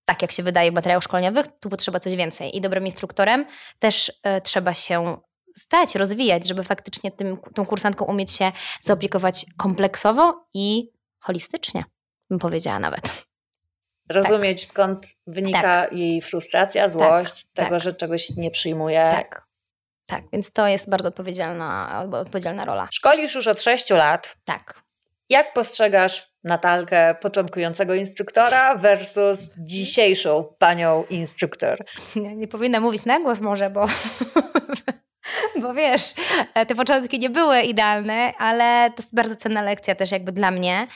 tak, 0.10 0.22
jak 0.22 0.32
się 0.32 0.44
wydaje 0.44 0.72
w 0.72 0.74
materiałach 0.74 1.04
szkoleniowych, 1.04 1.46
tu 1.60 1.70
potrzeba 1.70 2.00
coś 2.00 2.16
więcej. 2.16 2.58
I 2.58 2.62
dobrym 2.62 2.86
instruktorem 2.86 3.46
też 3.80 4.10
y, 4.10 4.42
trzeba 4.42 4.74
się 4.74 5.18
stać, 5.56 5.96
rozwijać, 5.96 6.48
żeby 6.48 6.64
faktycznie 6.64 7.12
tym, 7.12 7.38
tą 7.56 7.66
kursantką 7.66 8.06
umieć 8.06 8.32
się 8.32 8.52
zaopiekować 8.82 9.46
kompleksowo 9.58 10.44
i 10.54 10.92
holistycznie, 11.20 11.84
bym 12.30 12.40
powiedziała 12.40 12.80
nawet. 12.80 13.26
Rozumieć, 14.10 14.62
tak. 14.62 14.70
skąd 14.70 15.08
wynika 15.28 15.62
tak. 15.62 15.94
jej 15.94 16.22
frustracja, 16.22 16.90
złość, 16.90 17.46
tak, 17.46 17.54
tego, 17.54 17.76
tak. 17.76 17.84
że 17.84 17.94
czegoś 17.94 18.30
nie 18.30 18.52
przyjmuje. 18.52 19.10
Tak. 19.12 19.49
Tak, 20.10 20.24
więc 20.34 20.52
to 20.52 20.68
jest 20.68 20.90
bardzo 20.90 21.08
odpowiedzialna, 21.08 22.04
odpowiedzialna 22.12 22.66
rola. 22.66 22.88
Szkolisz 22.92 23.36
już 23.36 23.48
od 23.48 23.62
6 23.62 23.90
lat. 23.90 24.38
Tak. 24.46 24.82
Jak 25.30 25.54
postrzegasz 25.54 26.30
Natalkę 26.44 27.16
początkującego 27.22 27.94
instruktora 27.96 28.76
versus 28.76 29.54
dzisiejszą 29.58 30.54
panią 30.60 31.04
instruktor? 31.10 31.86
Nie, 32.16 32.36
nie 32.36 32.48
powinna 32.48 32.80
mówić 32.80 33.06
na 33.06 33.20
głos 33.20 33.42
może, 33.42 33.70
bo 33.70 33.86
bo 35.64 35.74
wiesz, 35.74 36.14
e, 36.54 36.66
te 36.66 36.76
początki 36.76 37.20
nie 37.20 37.30
były 37.30 37.62
idealne, 37.62 38.34
ale 38.38 38.92
to 38.96 39.04
jest 39.04 39.16
bardzo 39.16 39.36
cenna 39.36 39.62
lekcja 39.62 39.96
też 39.96 40.12
jakby 40.12 40.32
dla 40.32 40.52
mnie, 40.52 40.88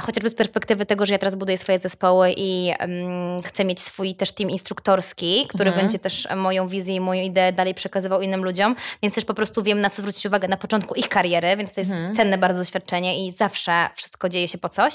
chociażby 0.00 0.28
z 0.28 0.34
perspektywy 0.34 0.86
tego, 0.86 1.06
że 1.06 1.14
ja 1.14 1.18
teraz 1.18 1.34
buduję 1.34 1.58
swoje 1.58 1.78
zespoły 1.78 2.34
i 2.36 2.72
um, 2.80 3.42
chcę 3.42 3.64
mieć 3.64 3.80
swój 3.80 4.14
też 4.14 4.32
team 4.32 4.50
instruktorski, 4.50 5.46
który 5.48 5.70
mhm. 5.70 5.86
będzie 5.86 5.98
też 5.98 6.28
moją 6.36 6.68
wizję 6.68 6.96
i 6.96 7.00
moją 7.00 7.22
ideę 7.22 7.52
dalej 7.52 7.74
przekazywał 7.74 8.20
innym 8.20 8.44
ludziom, 8.44 8.76
więc 9.02 9.14
też 9.14 9.24
po 9.24 9.34
prostu 9.34 9.62
wiem, 9.62 9.80
na 9.80 9.90
co 9.90 10.02
zwrócić 10.02 10.26
uwagę 10.26 10.48
na 10.48 10.56
początku 10.56 10.94
ich 10.94 11.08
kariery, 11.08 11.56
więc 11.56 11.74
to 11.74 11.80
jest 11.80 11.90
mhm. 11.90 12.14
cenne 12.14 12.38
bardzo 12.38 12.58
doświadczenie 12.58 13.26
i 13.26 13.30
zawsze 13.30 13.88
wszystko 13.94 14.28
dzieje 14.28 14.48
się 14.48 14.58
po 14.58 14.68
coś. 14.68 14.94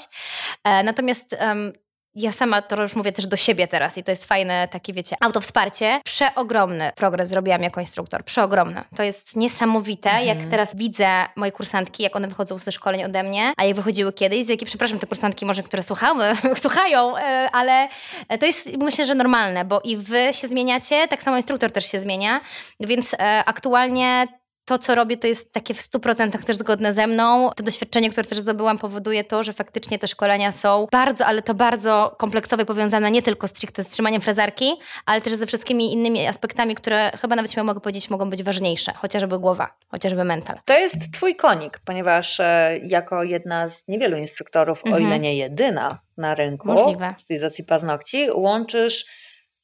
E, 0.63 0.84
natomiast 0.84 1.38
um, 1.41 1.74
ja 2.18 2.32
sama 2.32 2.62
to 2.62 2.82
już 2.82 2.96
mówię 2.96 3.12
też 3.12 3.28
do 3.28 3.38
siebie 3.38 3.68
teraz 3.68 3.98
i 3.98 4.04
to 4.04 4.12
jest 4.12 4.26
fajne 4.26 4.68
takie, 4.68 4.94
wiecie, 4.94 5.16
autowsparcie. 5.20 6.02
Przeogromny 6.04 6.92
progres 6.96 7.30
zrobiłam 7.30 7.64
jako 7.64 7.80
instruktor, 7.80 8.24
przeogromny. 8.24 8.82
To 8.96 9.04
jest 9.04 9.36
niesamowite, 9.36 10.10
mhm. 10.10 10.28
jak 10.28 10.50
teraz 10.50 10.76
widzę 10.76 11.08
moje 11.36 11.52
kursantki, 11.52 12.04
jak 12.04 12.16
one 12.16 12.28
wychodzą 12.28 12.60
ze 12.60 12.72
szkoleń 12.72 13.04
ode 13.04 13.24
mnie, 13.24 13.54
a 13.58 13.66
jak 13.66 13.76
wychodziły 13.76 14.14
kiedyś, 14.14 14.46
z 14.46 14.48
jakie, 14.48 14.66
przepraszam, 14.66 15.00
te 15.00 15.08
kursantki 15.08 15.46
może, 15.46 15.64
które 15.64 15.84
słuchały, 15.84 16.26
słuchają, 16.62 17.18
e, 17.18 17.50
ale 17.52 17.88
to 18.40 18.46
jest 18.46 18.78
myślę, 18.78 19.06
że 19.06 19.16
normalne, 19.16 19.66
bo 19.66 19.82
i 19.84 19.98
wy 19.98 20.34
się 20.34 20.48
zmieniacie, 20.48 21.08
tak 21.08 21.22
samo 21.22 21.38
instruktor 21.38 21.72
też 21.72 21.92
się 21.92 22.00
zmienia, 22.00 22.42
więc 22.80 23.14
e, 23.14 23.18
aktualnie 23.46 24.28
to, 24.68 24.78
co 24.78 24.96
robię, 24.96 25.18
to 25.18 25.28
jest 25.28 25.54
takie 25.54 25.74
w 25.74 25.78
100% 25.78 26.44
też 26.44 26.56
zgodne 26.58 26.94
ze 26.94 27.08
mną. 27.08 27.50
To 27.56 27.64
doświadczenie, 27.64 28.10
które 28.10 28.28
też 28.28 28.38
zdobyłam, 28.38 28.78
powoduje 28.78 29.24
to, 29.24 29.44
że 29.44 29.54
faktycznie 29.54 30.00
te 30.00 30.08
szkolenia 30.08 30.52
są 30.52 30.88
bardzo, 30.92 31.26
ale 31.26 31.42
to 31.42 31.54
bardzo 31.54 32.16
kompleksowe, 32.18 32.66
powiązane 32.66 33.12
nie 33.12 33.22
tylko 33.22 33.48
stricte 33.48 33.84
z 33.84 33.88
trzymaniem 33.88 34.22
frezarki, 34.22 34.74
ale 35.06 35.22
też 35.22 35.34
ze 35.34 35.46
wszystkimi 35.46 35.94
innymi 35.94 36.28
aspektami, 36.28 36.76
które 36.76 37.12
chyba 37.22 37.36
nawet 37.36 37.52
śmiało 37.52 37.66
mogę 37.66 37.80
powiedzieć, 37.80 38.10
mogą 38.10 38.30
być 38.30 38.44
ważniejsze. 38.44 38.94
Chociażby 38.94 39.40
głowa, 39.40 39.74
chociażby 39.92 40.24
mental. 40.24 40.60
To 40.66 40.78
jest 40.78 41.14
twój 41.14 41.36
konik, 41.36 41.80
ponieważ 41.86 42.40
e, 42.40 42.80
jako 42.84 43.24
jedna 43.24 43.70
z 43.70 43.88
niewielu 43.88 44.18
instruktorów, 44.18 44.86
mhm. 44.86 44.96
o 44.96 45.08
ile 45.08 45.20
nie 45.20 45.36
jedyna 45.36 45.90
na 46.18 46.36
rynku 46.36 46.68
Możliwe. 46.68 47.14
stylizacji 47.18 47.64
paznokci, 47.64 48.28
łączysz 48.32 49.06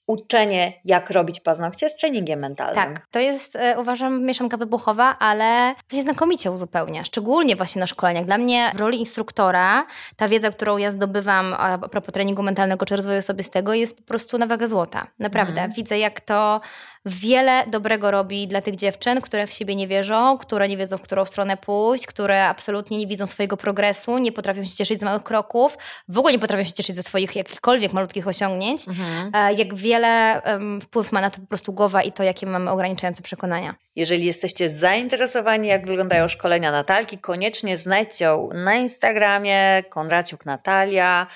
uczenie, 0.08 0.74
jak 0.86 1.10
robić 1.10 1.40
paznokcie 1.40 1.90
z 1.90 1.98
treningiem 1.98 2.40
mentalnym. 2.40 2.76
Tak, 2.76 3.08
to 3.12 3.20
jest, 3.20 3.56
e, 3.56 3.80
uważam, 3.80 4.24
mieszanka 4.24 4.58
wybuchowa, 4.58 5.20
ale 5.20 5.76
to 5.88 5.96
się 5.96 6.02
znakomicie 6.02 6.52
uzupełnia, 6.52 7.04
szczególnie 7.04 7.56
właśnie 7.56 7.80
na 7.80 7.88
szkoleniach. 7.88 8.26
Dla 8.26 8.38
mnie 8.38 8.72
w 8.76 8.80
roli 8.80 9.00
instruktora 9.00 9.86
ta 10.16 10.28
wiedza, 10.28 10.52
którą 10.52 10.78
ja 10.78 10.92
zdobywam 10.92 11.54
a 11.58 11.78
propos 11.78 12.14
treningu 12.14 12.44
mentalnego 12.44 12.86
czy 12.86 12.96
rozwoju 12.96 13.20
osobistego 13.20 13.74
jest 13.74 13.98
po 13.98 14.04
prostu 14.04 14.38
na 14.38 14.48
wagę 14.48 14.68
złota. 14.68 15.08
Naprawdę. 15.20 15.62
Mhm. 15.62 15.72
Widzę, 15.72 16.00
jak 16.00 16.22
to 16.22 16.62
wiele 17.06 17.64
dobrego 17.68 18.12
robi 18.12 18.48
dla 18.48 18.62
tych 18.62 18.76
dziewczyn, 18.76 19.22
które 19.22 19.48
w 19.48 19.54
siebie 19.54 19.76
nie 19.76 19.88
wierzą, 19.88 20.38
które 20.38 20.68
nie 20.68 20.78
wiedzą, 20.78 20.98
w 20.98 21.02
którą 21.02 21.26
stronę 21.26 21.58
pójść, 21.58 22.06
które 22.06 22.46
absolutnie 22.46 22.98
nie 22.98 23.08
widzą 23.08 23.26
swojego 23.26 23.58
progresu, 23.58 24.18
nie 24.18 24.32
potrafią 24.32 24.66
się 24.66 24.76
cieszyć 24.76 25.00
z 25.00 25.04
małych 25.04 25.24
kroków, 25.24 25.78
w 26.08 26.18
ogóle 26.18 26.34
nie 26.34 26.40
potrafią 26.40 26.64
się 26.64 26.74
cieszyć 26.74 26.96
ze 26.96 27.04
swoich 27.04 27.36
jakichkolwiek 27.36 27.94
malutkich 27.94 28.28
osiągnięć. 28.28 28.88
Mhm. 28.88 29.32
E, 29.36 29.54
jak 29.54 29.76
wiele 29.76 30.42
um, 30.46 30.82
wpływ 30.82 31.12
ma 31.12 31.22
na 31.22 31.30
to 31.30 31.40
po 31.40 31.48
prostu 31.48 31.74
głowa 31.74 32.02
i 32.02 32.12
to, 32.12 32.24
jakie 32.24 32.46
mamy 32.46 32.72
ograniczające 32.72 33.24
przekonania. 33.24 33.76
Jeżeli 33.96 34.26
jesteście 34.26 34.70
zainteresowani, 34.70 35.68
jak 35.68 35.88
wyglądają 35.88 36.28
szkolenia 36.28 36.72
Natalki, 36.72 37.18
koniecznie 37.18 37.78
znajdźcie 37.78 38.26
ją 38.26 38.50
na 38.54 38.76
Instagramie 38.76 39.84
Konraciuk 39.90 40.46
Natalia. 40.46 41.28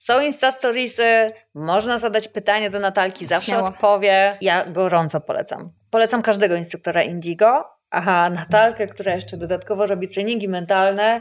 Są 0.00 0.20
Insta 0.20 0.52
Storiesy, 0.52 1.32
można 1.54 1.98
zadać 1.98 2.28
pytanie 2.28 2.70
do 2.70 2.78
Natalki, 2.78 3.26
zawsze 3.26 3.46
Śmiało. 3.46 3.68
odpowie. 3.68 4.36
Ja 4.40 4.64
gorąco 4.64 5.20
polecam. 5.20 5.72
Polecam 5.90 6.22
każdego 6.22 6.56
instruktora 6.56 7.02
Indigo, 7.02 7.64
a 7.90 8.30
Natalkę, 8.30 8.88
która 8.88 9.14
jeszcze 9.14 9.36
dodatkowo 9.36 9.86
robi 9.86 10.08
treningi 10.08 10.48
mentalne, 10.48 11.20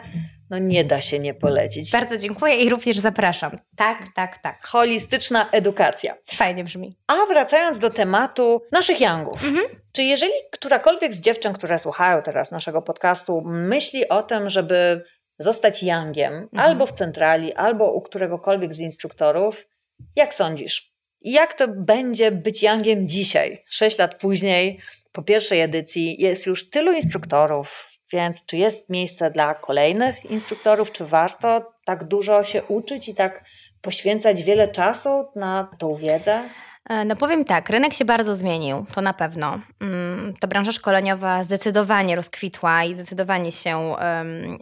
no 0.50 0.58
nie 0.58 0.84
da 0.84 1.02
się 1.02 1.20
nie 1.20 1.34
polecić. 1.34 1.92
Bardzo 1.92 2.18
dziękuję 2.18 2.56
i 2.56 2.70
również 2.70 2.98
zapraszam. 2.98 3.60
Tak, 3.78 3.98
tak, 4.16 4.38
tak. 4.38 4.66
Holistyczna 4.66 5.50
edukacja. 5.52 6.16
Fajnie 6.36 6.64
brzmi. 6.64 6.98
A 7.08 7.16
wracając 7.26 7.80
do 7.80 7.90
tematu 7.90 8.62
naszych 8.72 9.02
yangów. 9.02 9.46
Mhm. 9.46 9.66
Czy 9.92 10.04
jeżeli 10.04 10.32
którakolwiek 10.52 11.14
z 11.14 11.20
dziewczyn, 11.20 11.54
które 11.54 11.80
słuchają 11.80 12.22
teraz 12.22 12.52
naszego 12.52 12.82
podcastu, 12.82 13.42
myśli 13.46 14.10
o 14.10 14.24
tym, 14.24 14.50
żeby 14.50 15.06
zostać 15.40 15.84
Youngiem 15.84 16.34
mhm. 16.34 16.50
albo 16.70 16.86
w 16.86 16.94
centrali, 16.94 17.54
albo 17.54 17.94
u 17.94 18.02
któregokolwiek 18.02 18.74
z 18.74 18.80
instruktorów. 18.80 19.68
Jak 20.16 20.34
sądzisz? 20.34 20.94
Jak 21.22 21.54
to 21.54 21.68
będzie 21.68 22.32
być 22.32 22.64
Youngiem 22.64 23.08
dzisiaj, 23.08 23.64
sześć 23.70 23.98
lat 23.98 24.16
później, 24.16 24.80
po 25.12 25.22
pierwszej 25.22 25.62
edycji? 25.62 26.22
Jest 26.22 26.46
już 26.46 26.70
tylu 26.70 26.92
instruktorów, 26.92 27.92
więc 28.14 28.46
czy 28.46 28.58
jest 28.58 28.90
miejsce 28.90 29.32
dla 29.32 29.54
kolejnych 29.54 30.26
instruktorów? 30.26 30.92
Czy 30.92 31.06
warto 31.06 31.74
tak 31.86 32.04
dużo 32.04 32.44
się 32.44 32.64
uczyć 32.64 33.10
i 33.10 33.16
tak 33.16 33.44
poświęcać 33.82 34.44
wiele 34.44 34.68
czasu 34.68 35.28
na 35.36 35.72
tą 35.80 35.96
wiedzę? 35.96 36.50
E, 36.90 37.06
no 37.06 37.16
powiem 37.16 37.46
tak, 37.46 37.70
rynek 37.70 37.94
się 37.94 38.06
bardzo 38.06 38.36
zmienił, 38.36 38.86
to 38.96 39.02
na 39.02 39.14
pewno. 39.14 39.60
Mm, 39.82 40.34
ta 40.40 40.48
branża 40.48 40.72
szkoleniowa 40.72 41.44
zdecydowanie 41.44 42.16
rozkwitła 42.16 42.84
i 42.84 42.94
zdecydowanie 42.94 43.52
się 43.52 43.96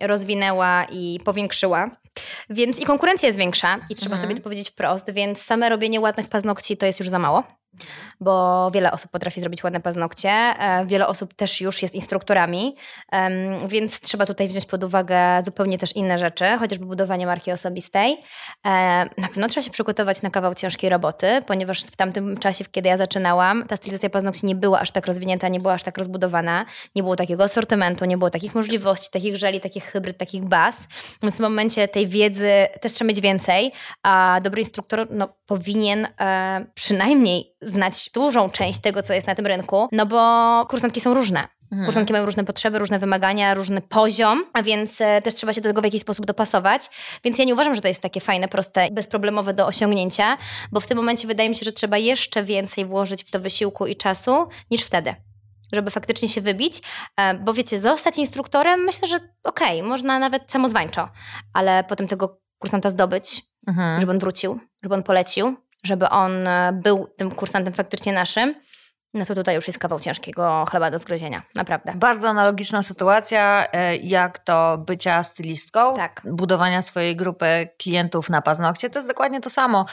rozwinęła 0.01 0.85
i 0.91 1.19
powiększyła. 1.25 1.91
Więc 2.49 2.79
i 2.79 2.85
konkurencja 2.85 3.27
jest 3.27 3.39
większa 3.39 3.75
i 3.89 3.95
trzeba 3.95 4.15
mhm. 4.15 4.21
sobie 4.21 4.35
to 4.35 4.43
powiedzieć 4.43 4.69
wprost, 4.69 5.11
więc 5.11 5.41
same 5.41 5.69
robienie 5.69 6.01
ładnych 6.01 6.27
paznokci 6.27 6.77
to 6.77 6.85
jest 6.85 6.99
już 6.99 7.09
za 7.09 7.19
mało 7.19 7.43
bo 8.19 8.71
wiele 8.73 8.91
osób 8.91 9.11
potrafi 9.11 9.41
zrobić 9.41 9.63
ładne 9.63 9.79
paznokcie, 9.79 10.29
e, 10.29 10.85
wiele 10.85 11.07
osób 11.07 11.33
też 11.33 11.61
już 11.61 11.81
jest 11.81 11.95
instruktorami, 11.95 12.75
więc 13.67 13.99
trzeba 13.99 14.25
tutaj 14.25 14.47
wziąć 14.47 14.65
pod 14.65 14.83
uwagę 14.83 15.17
zupełnie 15.45 15.77
też 15.77 15.95
inne 15.95 16.17
rzeczy, 16.17 16.45
chociażby 16.59 16.85
budowanie 16.85 17.25
marki 17.25 17.51
osobistej. 17.51 18.17
E, 18.65 18.69
na 19.17 19.27
pewno 19.27 19.47
trzeba 19.47 19.63
się 19.63 19.71
przygotować 19.71 20.21
na 20.21 20.29
kawał 20.29 20.55
ciężkiej 20.55 20.89
roboty, 20.89 21.41
ponieważ 21.45 21.81
w 21.81 21.95
tamtym 21.95 22.37
czasie, 22.37 22.65
kiedy 22.71 22.89
ja 22.89 22.97
zaczynałam, 22.97 23.63
ta 23.67 23.77
stylizacja 23.77 24.09
paznokci 24.09 24.45
nie 24.45 24.55
była 24.55 24.79
aż 24.79 24.91
tak 24.91 25.07
rozwinięta, 25.07 25.47
nie 25.47 25.59
była 25.59 25.73
aż 25.73 25.83
tak 25.83 25.97
rozbudowana, 25.97 26.65
nie 26.95 27.03
było 27.03 27.15
takiego 27.15 27.43
asortymentu, 27.43 28.05
nie 28.05 28.17
było 28.17 28.29
takich 28.29 28.55
możliwości, 28.55 29.09
takich 29.11 29.35
żeli, 29.35 29.61
takich 29.61 29.83
hybryd, 29.83 30.17
takich 30.17 30.45
baz. 30.45 30.87
Więc 31.23 31.35
w 31.35 31.39
momencie 31.39 31.87
tej 31.87 32.07
wiedzy 32.07 32.51
też 32.81 32.91
trzeba 32.91 33.07
mieć 33.07 33.21
więcej, 33.21 33.71
a 34.03 34.39
dobry 34.43 34.61
instruktor 34.61 35.07
no, 35.11 35.29
powinien 35.45 36.07
e, 36.19 36.65
przynajmniej 36.73 37.57
znać 37.67 38.09
dużą 38.13 38.49
część 38.49 38.79
tego, 38.79 39.03
co 39.03 39.13
jest 39.13 39.27
na 39.27 39.35
tym 39.35 39.47
rynku, 39.47 39.87
no 39.91 40.05
bo 40.05 40.65
kursantki 40.69 41.01
są 41.01 41.13
różne. 41.13 41.47
Mhm. 41.71 41.85
Kursantki 41.85 42.13
mają 42.13 42.25
różne 42.25 42.43
potrzeby, 42.43 42.79
różne 42.79 42.99
wymagania, 42.99 43.53
różny 43.53 43.81
poziom, 43.81 44.45
a 44.53 44.63
więc 44.63 45.01
e, 45.01 45.21
też 45.21 45.35
trzeba 45.35 45.53
się 45.53 45.61
do 45.61 45.69
tego 45.69 45.81
w 45.81 45.83
jakiś 45.83 46.01
sposób 46.01 46.25
dopasować. 46.25 46.89
Więc 47.23 47.37
ja 47.37 47.45
nie 47.45 47.53
uważam, 47.53 47.75
że 47.75 47.81
to 47.81 47.87
jest 47.87 48.01
takie 48.01 48.21
fajne, 48.21 48.47
proste, 48.47 48.87
bezproblemowe 48.91 49.53
do 49.53 49.67
osiągnięcia, 49.67 50.37
bo 50.71 50.79
w 50.79 50.87
tym 50.87 50.97
momencie 50.97 51.27
wydaje 51.27 51.49
mi 51.49 51.55
się, 51.55 51.65
że 51.65 51.71
trzeba 51.71 51.97
jeszcze 51.97 52.43
więcej 52.43 52.85
włożyć 52.85 53.23
w 53.23 53.31
to 53.31 53.39
wysiłku 53.39 53.87
i 53.87 53.95
czasu 53.95 54.47
niż 54.71 54.81
wtedy 54.81 55.15
żeby 55.73 55.91
faktycznie 55.91 56.29
się 56.29 56.41
wybić, 56.41 56.81
e, 57.17 57.33
bo 57.33 57.53
wiecie, 57.53 57.79
zostać 57.79 58.17
instruktorem, 58.17 58.79
myślę, 58.79 59.07
że 59.07 59.15
okej, 59.43 59.79
okay, 59.79 59.89
można 59.89 60.19
nawet 60.19 60.43
samozwańczo, 60.47 61.09
ale 61.53 61.83
potem 61.83 62.07
tego 62.07 62.41
kursanta 62.57 62.89
zdobyć, 62.89 63.43
mhm. 63.67 63.99
żeby 63.99 64.11
on 64.11 64.19
wrócił, 64.19 64.59
żeby 64.83 64.95
on 64.95 65.03
polecił, 65.03 65.55
żeby 65.83 66.09
on 66.09 66.47
e, 66.47 66.79
był 66.83 67.07
tym 67.17 67.31
kursantem 67.31 67.73
faktycznie 67.73 68.13
naszym, 68.13 68.55
no 69.13 69.25
to 69.25 69.35
tutaj 69.35 69.55
już 69.55 69.67
jest 69.67 69.79
kawał 69.79 69.99
ciężkiego 69.99 70.65
chleba 70.71 70.91
do 70.91 70.99
zgryzienia, 70.99 71.43
naprawdę. 71.55 71.93
Bardzo 71.95 72.29
analogiczna 72.29 72.83
sytuacja 72.83 73.67
e, 73.71 73.95
jak 73.95 74.39
to 74.39 74.77
bycia 74.77 75.23
stylistką, 75.23 75.93
tak. 75.93 76.21
budowania 76.25 76.81
swojej 76.81 77.15
grupy 77.15 77.69
klientów 77.77 78.29
na 78.29 78.41
paznokcie, 78.41 78.89
to 78.89 78.99
jest 78.99 79.07
dokładnie 79.07 79.41
to 79.41 79.49
samo. 79.49 79.85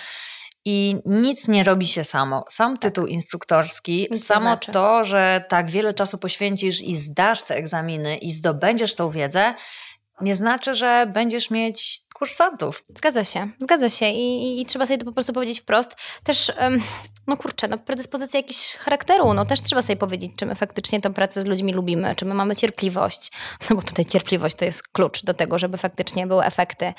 I 0.66 0.96
nic 1.04 1.48
nie 1.48 1.64
robi 1.64 1.86
się 1.86 2.04
samo. 2.04 2.44
Sam 2.48 2.72
tak. 2.72 2.82
tytuł 2.82 3.04
tak. 3.04 3.12
instruktorski, 3.12 4.08
nic 4.10 4.26
samo 4.26 4.46
znaczy. 4.46 4.72
to, 4.72 5.04
że 5.04 5.44
tak 5.48 5.70
wiele 5.70 5.94
czasu 5.94 6.18
poświęcisz 6.18 6.80
i 6.80 6.96
zdasz 6.96 7.42
te 7.42 7.56
egzaminy 7.56 8.16
i 8.16 8.32
zdobędziesz 8.32 8.94
tą 8.94 9.10
wiedzę, 9.10 9.54
nie 10.20 10.34
znaczy, 10.34 10.74
że 10.74 11.06
będziesz 11.12 11.50
mieć 11.50 12.00
kursantów. 12.24 12.84
Zgadza 12.96 13.24
się, 13.24 13.48
zgadza 13.60 13.88
się 13.88 14.06
I, 14.06 14.42
i, 14.42 14.60
i 14.60 14.66
trzeba 14.66 14.86
sobie 14.86 14.98
to 14.98 15.04
po 15.04 15.12
prostu 15.12 15.32
powiedzieć 15.32 15.60
wprost. 15.60 15.96
Też 16.22 16.52
um, 16.60 16.82
no 17.26 17.36
kurczę, 17.36 17.68
no 17.68 17.78
predyspozycja 17.78 18.40
jakiś 18.40 18.74
charakteru, 18.74 19.34
no 19.34 19.46
też 19.46 19.62
trzeba 19.62 19.82
sobie 19.82 19.96
powiedzieć, 19.96 20.32
czy 20.36 20.46
my 20.46 20.54
faktycznie 20.54 21.00
tę 21.00 21.12
pracę 21.12 21.40
z 21.40 21.46
ludźmi 21.46 21.72
lubimy, 21.72 22.14
czy 22.16 22.24
my 22.24 22.34
mamy 22.34 22.56
cierpliwość, 22.56 23.32
no 23.70 23.76
bo 23.76 23.82
tutaj 23.82 24.04
cierpliwość 24.04 24.56
to 24.56 24.64
jest 24.64 24.88
klucz 24.88 25.24
do 25.24 25.34
tego, 25.34 25.58
żeby 25.58 25.78
faktycznie 25.78 26.26
były 26.26 26.44
efekty. 26.44 26.94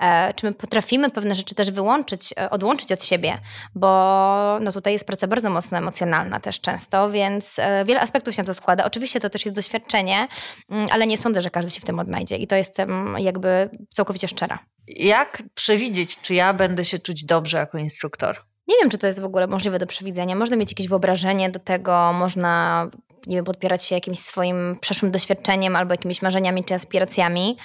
E, 0.00 0.34
czy 0.34 0.46
my 0.46 0.52
potrafimy 0.52 1.10
pewne 1.10 1.34
rzeczy 1.34 1.54
też 1.54 1.70
wyłączyć, 1.70 2.34
e, 2.38 2.50
odłączyć 2.50 2.92
od 2.92 3.04
siebie, 3.04 3.38
bo 3.74 4.58
no 4.60 4.72
tutaj 4.72 4.92
jest 4.92 5.06
praca 5.06 5.26
bardzo 5.26 5.50
mocno 5.50 5.78
emocjonalna 5.78 6.40
też 6.40 6.60
często, 6.60 7.10
więc 7.10 7.58
e, 7.58 7.84
wiele 7.84 8.00
aspektów 8.00 8.34
się 8.34 8.42
na 8.42 8.46
to 8.46 8.54
składa. 8.54 8.84
Oczywiście 8.84 9.20
to 9.20 9.30
też 9.30 9.44
jest 9.44 9.56
doświadczenie, 9.56 10.28
mm, 10.70 10.88
ale 10.92 11.06
nie 11.06 11.18
sądzę, 11.18 11.42
że 11.42 11.50
każdy 11.50 11.70
się 11.70 11.80
w 11.80 11.84
tym 11.84 11.98
odnajdzie 11.98 12.36
i 12.36 12.46
to 12.46 12.56
jestem 12.56 13.16
jakby 13.18 13.70
całkowicie 13.94 14.28
szczera. 14.28 14.69
Jak 14.96 15.42
przewidzieć, 15.54 16.20
czy 16.20 16.34
ja 16.34 16.54
będę 16.54 16.84
się 16.84 16.98
czuć 16.98 17.24
dobrze 17.24 17.56
jako 17.56 17.78
instruktor? 17.78 18.36
Nie 18.68 18.76
wiem, 18.80 18.90
czy 18.90 18.98
to 18.98 19.06
jest 19.06 19.20
w 19.20 19.24
ogóle 19.24 19.46
możliwe 19.46 19.78
do 19.78 19.86
przewidzenia. 19.86 20.36
Można 20.36 20.56
mieć 20.56 20.70
jakieś 20.70 20.88
wyobrażenie 20.88 21.50
do 21.50 21.58
tego, 21.58 22.12
można 22.12 22.86
nie 23.26 23.36
wiem, 23.36 23.44
podpierać 23.44 23.84
się 23.84 23.94
jakimś 23.94 24.18
swoim 24.18 24.76
przeszłym 24.80 25.10
doświadczeniem 25.10 25.76
albo 25.76 25.94
jakimiś 25.94 26.22
marzeniami 26.22 26.64
czy 26.64 26.74
aspiracjami. 26.74 27.56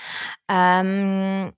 Um, 0.49 1.51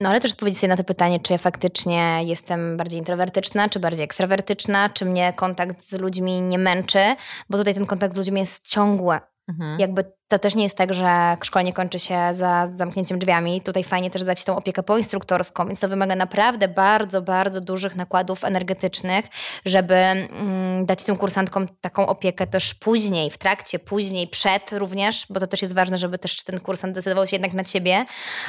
no 0.00 0.08
ale 0.08 0.20
też 0.20 0.32
odpowiedzieć 0.32 0.60
sobie 0.60 0.68
na 0.68 0.76
to 0.76 0.84
pytanie, 0.84 1.20
czy 1.20 1.32
ja 1.32 1.38
faktycznie 1.38 2.20
jestem 2.24 2.76
bardziej 2.76 2.98
introwertyczna, 2.98 3.68
czy 3.68 3.80
bardziej 3.80 4.04
ekstrawertyczna, 4.04 4.88
czy 4.88 5.04
mnie 5.04 5.32
kontakt 5.32 5.84
z 5.84 5.98
ludźmi 5.98 6.42
nie 6.42 6.58
męczy, 6.58 7.16
bo 7.50 7.58
tutaj 7.58 7.74
ten 7.74 7.86
kontakt 7.86 8.14
z 8.14 8.16
ludźmi 8.16 8.40
jest 8.40 8.68
ciągły. 8.68 9.18
Mhm. 9.48 9.80
Jakby 9.80 10.12
to 10.32 10.38
też 10.38 10.54
nie 10.54 10.62
jest 10.62 10.76
tak, 10.76 10.94
że 10.94 11.36
szkolenie 11.44 11.72
kończy 11.72 11.98
się 11.98 12.18
za 12.32 12.66
zamknięciem 12.66 13.18
drzwiami. 13.18 13.60
Tutaj 13.60 13.84
fajnie 13.84 14.10
też 14.10 14.24
dać 14.24 14.44
tą 14.44 14.56
opiekę 14.56 14.82
poinstruktorską, 14.82 15.66
więc 15.66 15.80
to 15.80 15.88
wymaga 15.88 16.16
naprawdę 16.16 16.68
bardzo, 16.68 17.22
bardzo 17.22 17.60
dużych 17.60 17.96
nakładów 17.96 18.44
energetycznych, 18.44 19.24
żeby 19.64 19.94
mm, 19.94 20.86
dać 20.86 21.04
tym 21.04 21.16
kursantkom 21.16 21.68
taką 21.80 22.06
opiekę 22.06 22.46
też 22.46 22.74
później, 22.74 23.30
w 23.30 23.38
trakcie, 23.38 23.78
później, 23.78 24.28
przed 24.28 24.72
również, 24.72 25.26
bo 25.30 25.40
to 25.40 25.46
też 25.46 25.62
jest 25.62 25.74
ważne, 25.74 25.98
żeby 25.98 26.18
też 26.18 26.44
ten 26.44 26.60
kursant 26.60 26.94
decydował 26.94 27.26
się 27.26 27.36
jednak 27.36 27.52
na 27.52 27.64
ciebie. 27.64 28.06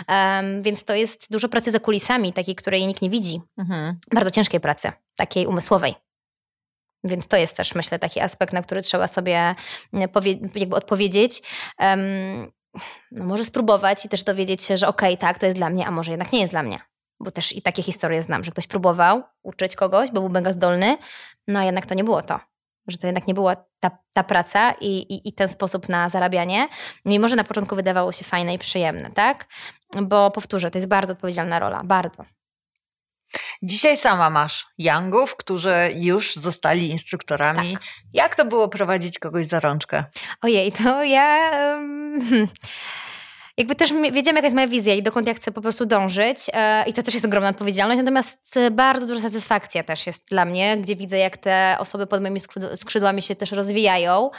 Um, 0.08 0.62
więc 0.62 0.84
to 0.84 0.96
jest 0.96 1.28
dużo 1.32 1.50
pracy 1.50 1.72
za 1.72 1.80
kulisami, 1.80 2.34
takiej, 2.34 2.56
której 2.56 2.88
nikt 2.88 3.02
nie 3.02 3.10
widzi. 3.10 3.42
Mhm. 3.58 4.00
Bardzo 4.13 4.32
ciężkiej 4.32 4.60
pracy, 4.60 4.92
takiej 5.16 5.46
umysłowej. 5.48 5.96
Więc 7.04 7.28
to 7.28 7.38
jest 7.38 7.58
też, 7.58 7.76
myślę, 7.76 8.00
taki 8.00 8.20
aspekt, 8.20 8.54
na 8.54 8.62
który 8.62 8.82
trzeba 8.82 9.08
sobie 9.08 9.56
mm, 9.94 10.10
jakby 10.56 10.76
odpowiedzieć. 10.76 11.42
Um, 11.80 12.52
no 13.12 13.26
może 13.26 13.46
spróbować 13.46 14.06
i 14.06 14.10
też 14.10 14.24
dowiedzieć 14.24 14.64
się, 14.64 14.78
że 14.78 14.88
okej, 14.88 15.14
okay, 15.14 15.28
tak, 15.28 15.40
to 15.40 15.46
jest 15.46 15.58
dla 15.58 15.70
mnie, 15.70 15.88
a 15.88 15.92
może 15.92 16.12
jednak 16.12 16.32
nie 16.32 16.40
jest 16.40 16.54
dla 16.54 16.64
mnie. 16.64 16.80
Bo 17.20 17.32
też 17.32 17.56
i 17.56 17.62
takie 17.62 17.84
historie 17.84 18.24
znam, 18.24 18.44
że 18.44 18.52
ktoś 18.52 18.68
próbował 18.68 19.24
uczyć 19.44 19.76
kogoś, 19.76 20.12
bo 20.12 20.22
był 20.22 20.30
mega 20.30 20.54
zdolny, 20.54 20.98
no 21.48 21.60
a 21.60 21.64
jednak 21.64 21.86
to 21.86 21.96
nie 21.96 22.04
było 22.04 22.22
to. 22.22 22.40
Że 22.88 22.98
to 22.98 23.08
jednak 23.08 23.28
nie 23.28 23.34
była 23.34 23.56
ta, 23.80 23.98
ta 24.14 24.24
praca 24.24 24.72
i, 24.72 24.88
i, 24.88 25.30
i 25.30 25.34
ten 25.34 25.48
sposób 25.48 25.90
na 25.90 26.10
zarabianie, 26.10 26.68
mimo 27.06 27.28
że 27.28 27.36
na 27.36 27.44
początku 27.44 27.76
wydawało 27.76 28.12
się 28.12 28.26
fajne 28.26 28.54
i 28.54 28.60
przyjemne, 28.60 29.12
tak? 29.12 29.46
Bo 30.02 30.32
powtórzę, 30.32 30.72
to 30.72 30.78
jest 30.78 30.88
bardzo 30.88 31.14
odpowiedzialna 31.14 31.60
rola, 31.60 31.82
bardzo. 31.84 32.24
Dzisiaj 33.62 33.98
sama 33.98 34.30
masz 34.30 34.68
youngów, 34.78 35.36
którzy 35.36 35.75
już 35.96 36.36
zostali 36.36 36.90
instruktorami. 36.90 37.74
Tak. 37.74 37.84
Jak 38.13 38.36
to 38.36 38.46
było 38.46 38.70
prowadzić 38.70 39.20
kogoś 39.20 39.48
za 39.48 39.60
rączkę? 39.60 40.06
Ojej, 40.42 40.72
to 40.72 41.04
ja... 41.04 41.52
Um, 41.75 42.20
jakby 43.58 43.76
też 43.76 43.94
wiedziałam, 43.94 44.36
jaka 44.36 44.42
jest 44.42 44.56
moja 44.56 44.68
wizja 44.68 44.94
i 44.94 45.04
dokąd 45.04 45.28
ja 45.28 45.34
chcę 45.34 45.52
po 45.52 45.62
prostu 45.62 45.86
dążyć. 45.86 46.38
E, 46.54 46.84
I 46.88 46.94
to 46.94 47.04
też 47.04 47.14
jest 47.14 47.26
ogromna 47.26 47.50
odpowiedzialność, 47.50 47.98
natomiast 47.98 48.60
bardzo 48.72 49.06
duża 49.08 49.22
satysfakcja 49.22 49.84
też 49.84 50.08
jest 50.08 50.24
dla 50.30 50.46
mnie, 50.46 50.78
gdzie 50.78 50.96
widzę, 50.96 51.18
jak 51.18 51.38
te 51.38 51.76
osoby 51.80 52.08
pod 52.08 52.22
moimi 52.22 52.40
skrzydłami 52.76 53.22
się 53.22 53.36
też 53.36 53.52
rozwijają. 53.52 54.30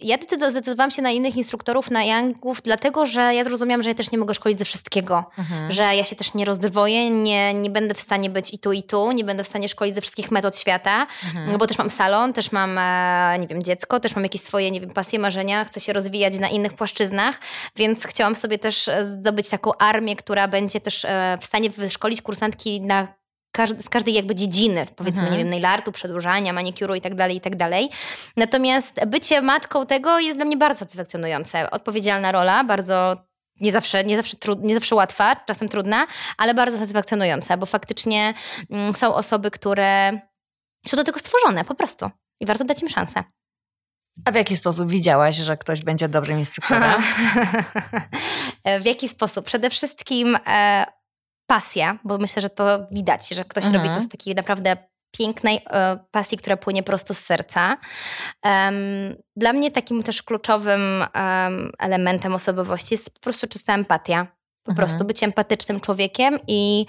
Ja 0.00 0.18
zdecydowałam 0.50 0.90
się 0.90 1.02
na 1.02 1.10
innych 1.10 1.36
instruktorów, 1.36 1.90
na 1.90 2.04
youngów, 2.04 2.62
dlatego, 2.62 3.06
że 3.06 3.34
ja 3.34 3.44
zrozumiałam, 3.44 3.82
że 3.82 3.90
ja 3.90 3.94
też 3.94 4.10
nie 4.10 4.18
mogę 4.18 4.34
szkolić 4.34 4.58
ze 4.58 4.64
wszystkiego, 4.64 5.24
mhm. 5.38 5.72
że 5.72 5.82
ja 5.82 6.04
się 6.04 6.16
też 6.16 6.34
nie 6.34 6.44
rozdwoję, 6.44 7.10
nie, 7.10 7.54
nie 7.54 7.70
będę 7.70 7.94
w 7.94 8.00
stanie 8.00 8.30
być 8.30 8.54
i 8.54 8.58
tu, 8.58 8.72
i 8.72 8.82
tu, 8.82 9.12
nie 9.12 9.24
będę 9.24 9.44
w 9.44 9.46
stanie 9.46 9.68
szkolić 9.68 9.94
ze 9.94 10.00
wszystkich 10.00 10.30
metod 10.30 10.58
świata, 10.58 11.06
mhm. 11.24 11.58
bo 11.58 11.66
też 11.66 11.78
mam 11.78 11.90
salon, 11.90 12.32
też 12.32 12.52
mam, 12.52 12.78
e, 12.78 13.38
nie 13.38 13.46
wiem, 13.46 13.62
dziecko, 13.62 14.00
też 14.00 14.14
mam 14.14 14.24
jakieś 14.24 14.40
swoje, 14.40 14.70
nie 14.70 14.80
wiem, 14.80 14.90
pasje, 14.90 15.18
marzenia, 15.18 15.64
chcę 15.64 15.80
się 15.80 15.92
rozwijać 15.92 16.38
na 16.38 16.48
innych 16.48 16.74
płaszczyznach, 16.74 17.40
więc 17.76 17.87
więc 17.88 18.06
chciałam 18.06 18.36
sobie 18.36 18.58
też 18.58 18.88
e, 18.88 19.04
zdobyć 19.04 19.48
taką 19.48 19.74
armię, 19.78 20.16
która 20.16 20.48
będzie 20.48 20.80
też 20.80 21.04
e, 21.04 21.38
w 21.40 21.44
stanie 21.44 21.70
wyszkolić 21.70 22.22
kursantki 22.22 22.80
na 22.80 23.18
z 23.80 23.88
każdej 23.88 24.14
jakby 24.14 24.34
dziedziny, 24.34 24.86
powiedzmy, 24.96 25.22
mhm. 25.22 25.38
nie 25.38 25.44
wiem, 25.44 25.50
nail 25.50 25.66
artu, 25.66 25.92
przedłużania, 25.92 26.52
manikuru 26.52 26.94
i 26.94 27.00
tak 27.00 27.14
dalej, 27.14 27.36
i 27.36 27.40
tak 27.40 27.56
dalej. 27.56 27.90
Natomiast 28.36 29.04
bycie 29.06 29.42
matką 29.42 29.86
tego 29.86 30.18
jest 30.18 30.38
dla 30.38 30.44
mnie 30.44 30.56
bardzo 30.56 30.78
satysfakcjonujące. 30.78 31.70
Odpowiedzialna 31.70 32.32
rola, 32.32 32.64
bardzo 32.64 33.16
nie 33.60 33.72
zawsze, 33.72 34.04
nie 34.04 34.16
zawsze, 34.16 34.36
trud, 34.36 34.62
nie 34.62 34.74
zawsze 34.74 34.94
łatwa, 34.94 35.36
czasem 35.36 35.68
trudna, 35.68 36.06
ale 36.36 36.54
bardzo 36.54 36.78
satysfakcjonująca, 36.78 37.56
bo 37.56 37.66
faktycznie 37.66 38.34
mm, 38.70 38.94
są 38.94 39.14
osoby, 39.14 39.50
które 39.50 40.20
są 40.86 40.96
do 40.96 41.04
tego 41.04 41.18
stworzone 41.18 41.64
po 41.64 41.74
prostu 41.74 42.10
i 42.40 42.46
warto 42.46 42.64
dać 42.64 42.82
im 42.82 42.88
szansę. 42.88 43.24
A 44.24 44.32
w 44.32 44.34
jaki 44.34 44.56
sposób 44.56 44.90
widziałaś, 44.90 45.36
że 45.36 45.56
ktoś 45.56 45.82
będzie 45.82 46.08
dobrym 46.08 46.38
instruktorem? 46.38 47.02
w 48.82 48.84
jaki 48.84 49.08
sposób? 49.08 49.46
Przede 49.46 49.70
wszystkim 49.70 50.38
e, 50.46 50.84
pasja, 51.46 51.98
bo 52.04 52.18
myślę, 52.18 52.42
że 52.42 52.50
to 52.50 52.86
widać, 52.90 53.28
że 53.28 53.44
ktoś 53.44 53.64
mhm. 53.64 53.84
robi 53.84 53.94
to 53.94 54.00
z 54.00 54.08
takiej 54.08 54.34
naprawdę 54.34 54.76
pięknej 55.16 55.60
e, 55.70 55.98
pasji, 56.10 56.38
która 56.38 56.56
płynie 56.56 56.82
prosto 56.82 57.14
z 57.14 57.18
serca. 57.18 57.76
Um, 58.44 58.74
dla 59.36 59.52
mnie 59.52 59.70
takim 59.70 60.02
też 60.02 60.22
kluczowym 60.22 61.04
um, 61.14 61.72
elementem 61.78 62.34
osobowości 62.34 62.94
jest 62.94 63.10
po 63.10 63.20
prostu 63.20 63.46
czysta 63.46 63.74
empatia. 63.74 64.26
Po 64.62 64.72
mhm. 64.72 64.88
prostu 64.88 65.06
być 65.06 65.22
empatycznym 65.22 65.80
człowiekiem 65.80 66.38
i 66.46 66.86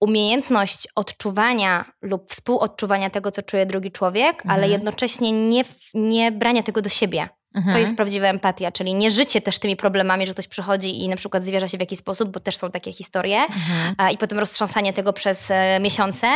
umiejętność 0.00 0.88
odczuwania 0.94 1.84
lub 2.02 2.30
współodczuwania 2.30 3.10
tego, 3.10 3.30
co 3.30 3.42
czuje 3.42 3.66
drugi 3.66 3.92
człowiek, 3.92 4.32
mhm. 4.32 4.50
ale 4.50 4.68
jednocześnie 4.68 5.48
nie, 5.48 5.62
nie 5.94 6.32
brania 6.32 6.62
tego 6.62 6.82
do 6.82 6.88
siebie. 6.88 7.28
Mhm. 7.54 7.72
To 7.72 7.78
jest 7.78 7.96
prawdziwa 7.96 8.26
empatia, 8.26 8.72
czyli 8.72 8.94
nie 8.94 9.10
życie 9.10 9.40
też 9.40 9.58
tymi 9.58 9.76
problemami, 9.76 10.26
że 10.26 10.32
ktoś 10.32 10.48
przychodzi 10.48 11.04
i 11.04 11.08
na 11.08 11.16
przykład 11.16 11.44
zwierza 11.44 11.68
się 11.68 11.76
w 11.76 11.80
jakiś 11.80 11.98
sposób, 11.98 12.30
bo 12.30 12.40
też 12.40 12.56
są 12.56 12.70
takie 12.70 12.92
historie, 12.92 13.38
mhm. 13.38 14.10
i 14.12 14.18
potem 14.18 14.38
roztrząsanie 14.38 14.92
tego 14.92 15.12
przez 15.12 15.50
e, 15.50 15.80
miesiące, 15.80 16.26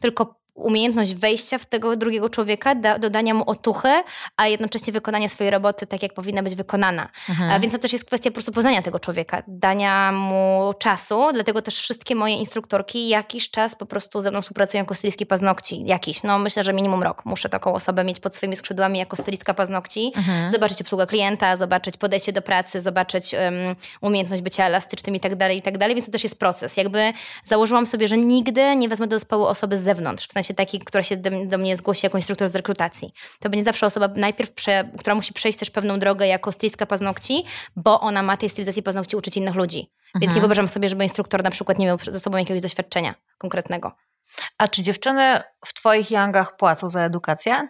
tylko 0.00 0.39
umiejętność 0.62 1.14
wejścia 1.14 1.58
w 1.58 1.64
tego 1.66 1.96
drugiego 1.96 2.28
człowieka, 2.28 2.74
da, 2.74 2.98
dodania 2.98 3.34
mu 3.34 3.50
otuchy, 3.50 4.02
a 4.36 4.46
jednocześnie 4.46 4.92
wykonania 4.92 5.28
swojej 5.28 5.50
roboty 5.50 5.86
tak, 5.86 6.02
jak 6.02 6.14
powinna 6.14 6.42
być 6.42 6.54
wykonana. 6.54 7.08
Mhm. 7.28 7.60
Więc 7.60 7.72
to 7.72 7.78
też 7.78 7.92
jest 7.92 8.04
kwestia 8.04 8.30
po 8.30 8.34
prostu 8.34 8.52
poznania 8.52 8.82
tego 8.82 9.00
człowieka, 9.00 9.42
dania 9.48 10.12
mu 10.12 10.72
czasu, 10.78 11.28
dlatego 11.32 11.62
też 11.62 11.80
wszystkie 11.80 12.14
moje 12.14 12.34
instruktorki 12.34 13.08
jakiś 13.08 13.50
czas 13.50 13.76
po 13.76 13.86
prostu 13.86 14.20
ze 14.20 14.30
mną 14.30 14.42
współpracują 14.42 14.82
jako 14.82 14.94
stylistka 14.94 15.26
paznokci. 15.26 15.82
Jakiś, 15.86 16.22
no 16.22 16.38
myślę, 16.38 16.64
że 16.64 16.72
minimum 16.72 17.02
rok. 17.02 17.24
Muszę 17.24 17.48
taką 17.48 17.74
osobę 17.74 18.04
mieć 18.04 18.20
pod 18.20 18.34
swoimi 18.34 18.56
skrzydłami 18.56 18.98
jako 18.98 19.16
stylistka 19.16 19.54
paznokci, 19.54 20.12
mhm. 20.16 20.50
zobaczyć 20.50 20.80
obsługę 20.80 21.06
klienta, 21.06 21.56
zobaczyć 21.56 21.96
podejście 21.96 22.32
do 22.32 22.42
pracy, 22.42 22.80
zobaczyć 22.80 23.34
um, 23.34 23.54
umiejętność 24.00 24.42
bycia 24.42 24.64
elastycznym 24.64 25.14
i 25.14 25.20
tak 25.20 25.36
dalej, 25.36 25.58
i 25.58 25.62
tak 25.62 25.78
dalej, 25.78 25.94
więc 25.94 26.06
to 26.06 26.12
też 26.12 26.24
jest 26.24 26.38
proces. 26.38 26.76
Jakby 26.76 27.12
założyłam 27.44 27.86
sobie, 27.86 28.08
że 28.08 28.16
nigdy 28.16 28.76
nie 28.76 28.88
wezmę 28.88 29.06
do 29.06 29.16
zespołu 29.16 29.44
osoby 29.44 29.76
z 29.76 29.82
zewnątrz, 29.82 30.26
w 30.26 30.32
sensie 30.32 30.49
sensie 30.50 30.54
taki, 30.54 30.78
która 30.78 31.02
się 31.02 31.16
do, 31.16 31.30
do, 31.46 31.58
mnie 31.58 31.76
zgłosi 31.76 32.06
jako 32.06 32.18
instruktor 32.18 32.48
z 32.48 32.54
rekrutacji. 32.54 33.12
To 33.40 33.50
będzie 33.50 33.64
zawsze 33.64 33.86
osoba 33.86 34.08
najpierw, 34.16 34.50
prze, 34.50 34.90
która 34.98 35.14
musi 35.14 35.32
przejść 35.32 35.58
też 35.58 35.70
pewną 35.70 35.98
drogę 35.98 36.26
jako 36.26 36.52
stylistka 36.52 36.86
paznokci, 36.86 37.44
bo 37.76 38.00
ona 38.00 38.22
ma 38.22 38.36
tej 38.36 38.48
stylizacji 38.48 38.82
paznokci 38.82 39.16
uczyć 39.16 39.36
innych 39.36 39.54
ludzi. 39.54 39.78
Mhm. 39.78 40.20
Więc 40.20 40.34
nie 40.34 40.40
wyobrażam 40.40 40.68
sobie, 40.68 40.88
żeby 40.88 41.04
instruktor 41.04 41.42
na 41.42 41.50
przykład 41.50 41.78
nie 41.78 41.86
miał 41.86 41.98
ze 42.10 42.20
sobą 42.20 42.38
jakiegoś 42.38 42.62
doświadczenia 42.62 43.14
konkretnego. 43.38 43.92
A 44.58 44.68
czy 44.68 44.82
dziewczyny 44.82 45.42
w 45.66 45.74
Twoich 45.74 46.10
yangach 46.10 46.56
płacą 46.56 46.90
za 46.90 47.00
edukację? 47.00 47.68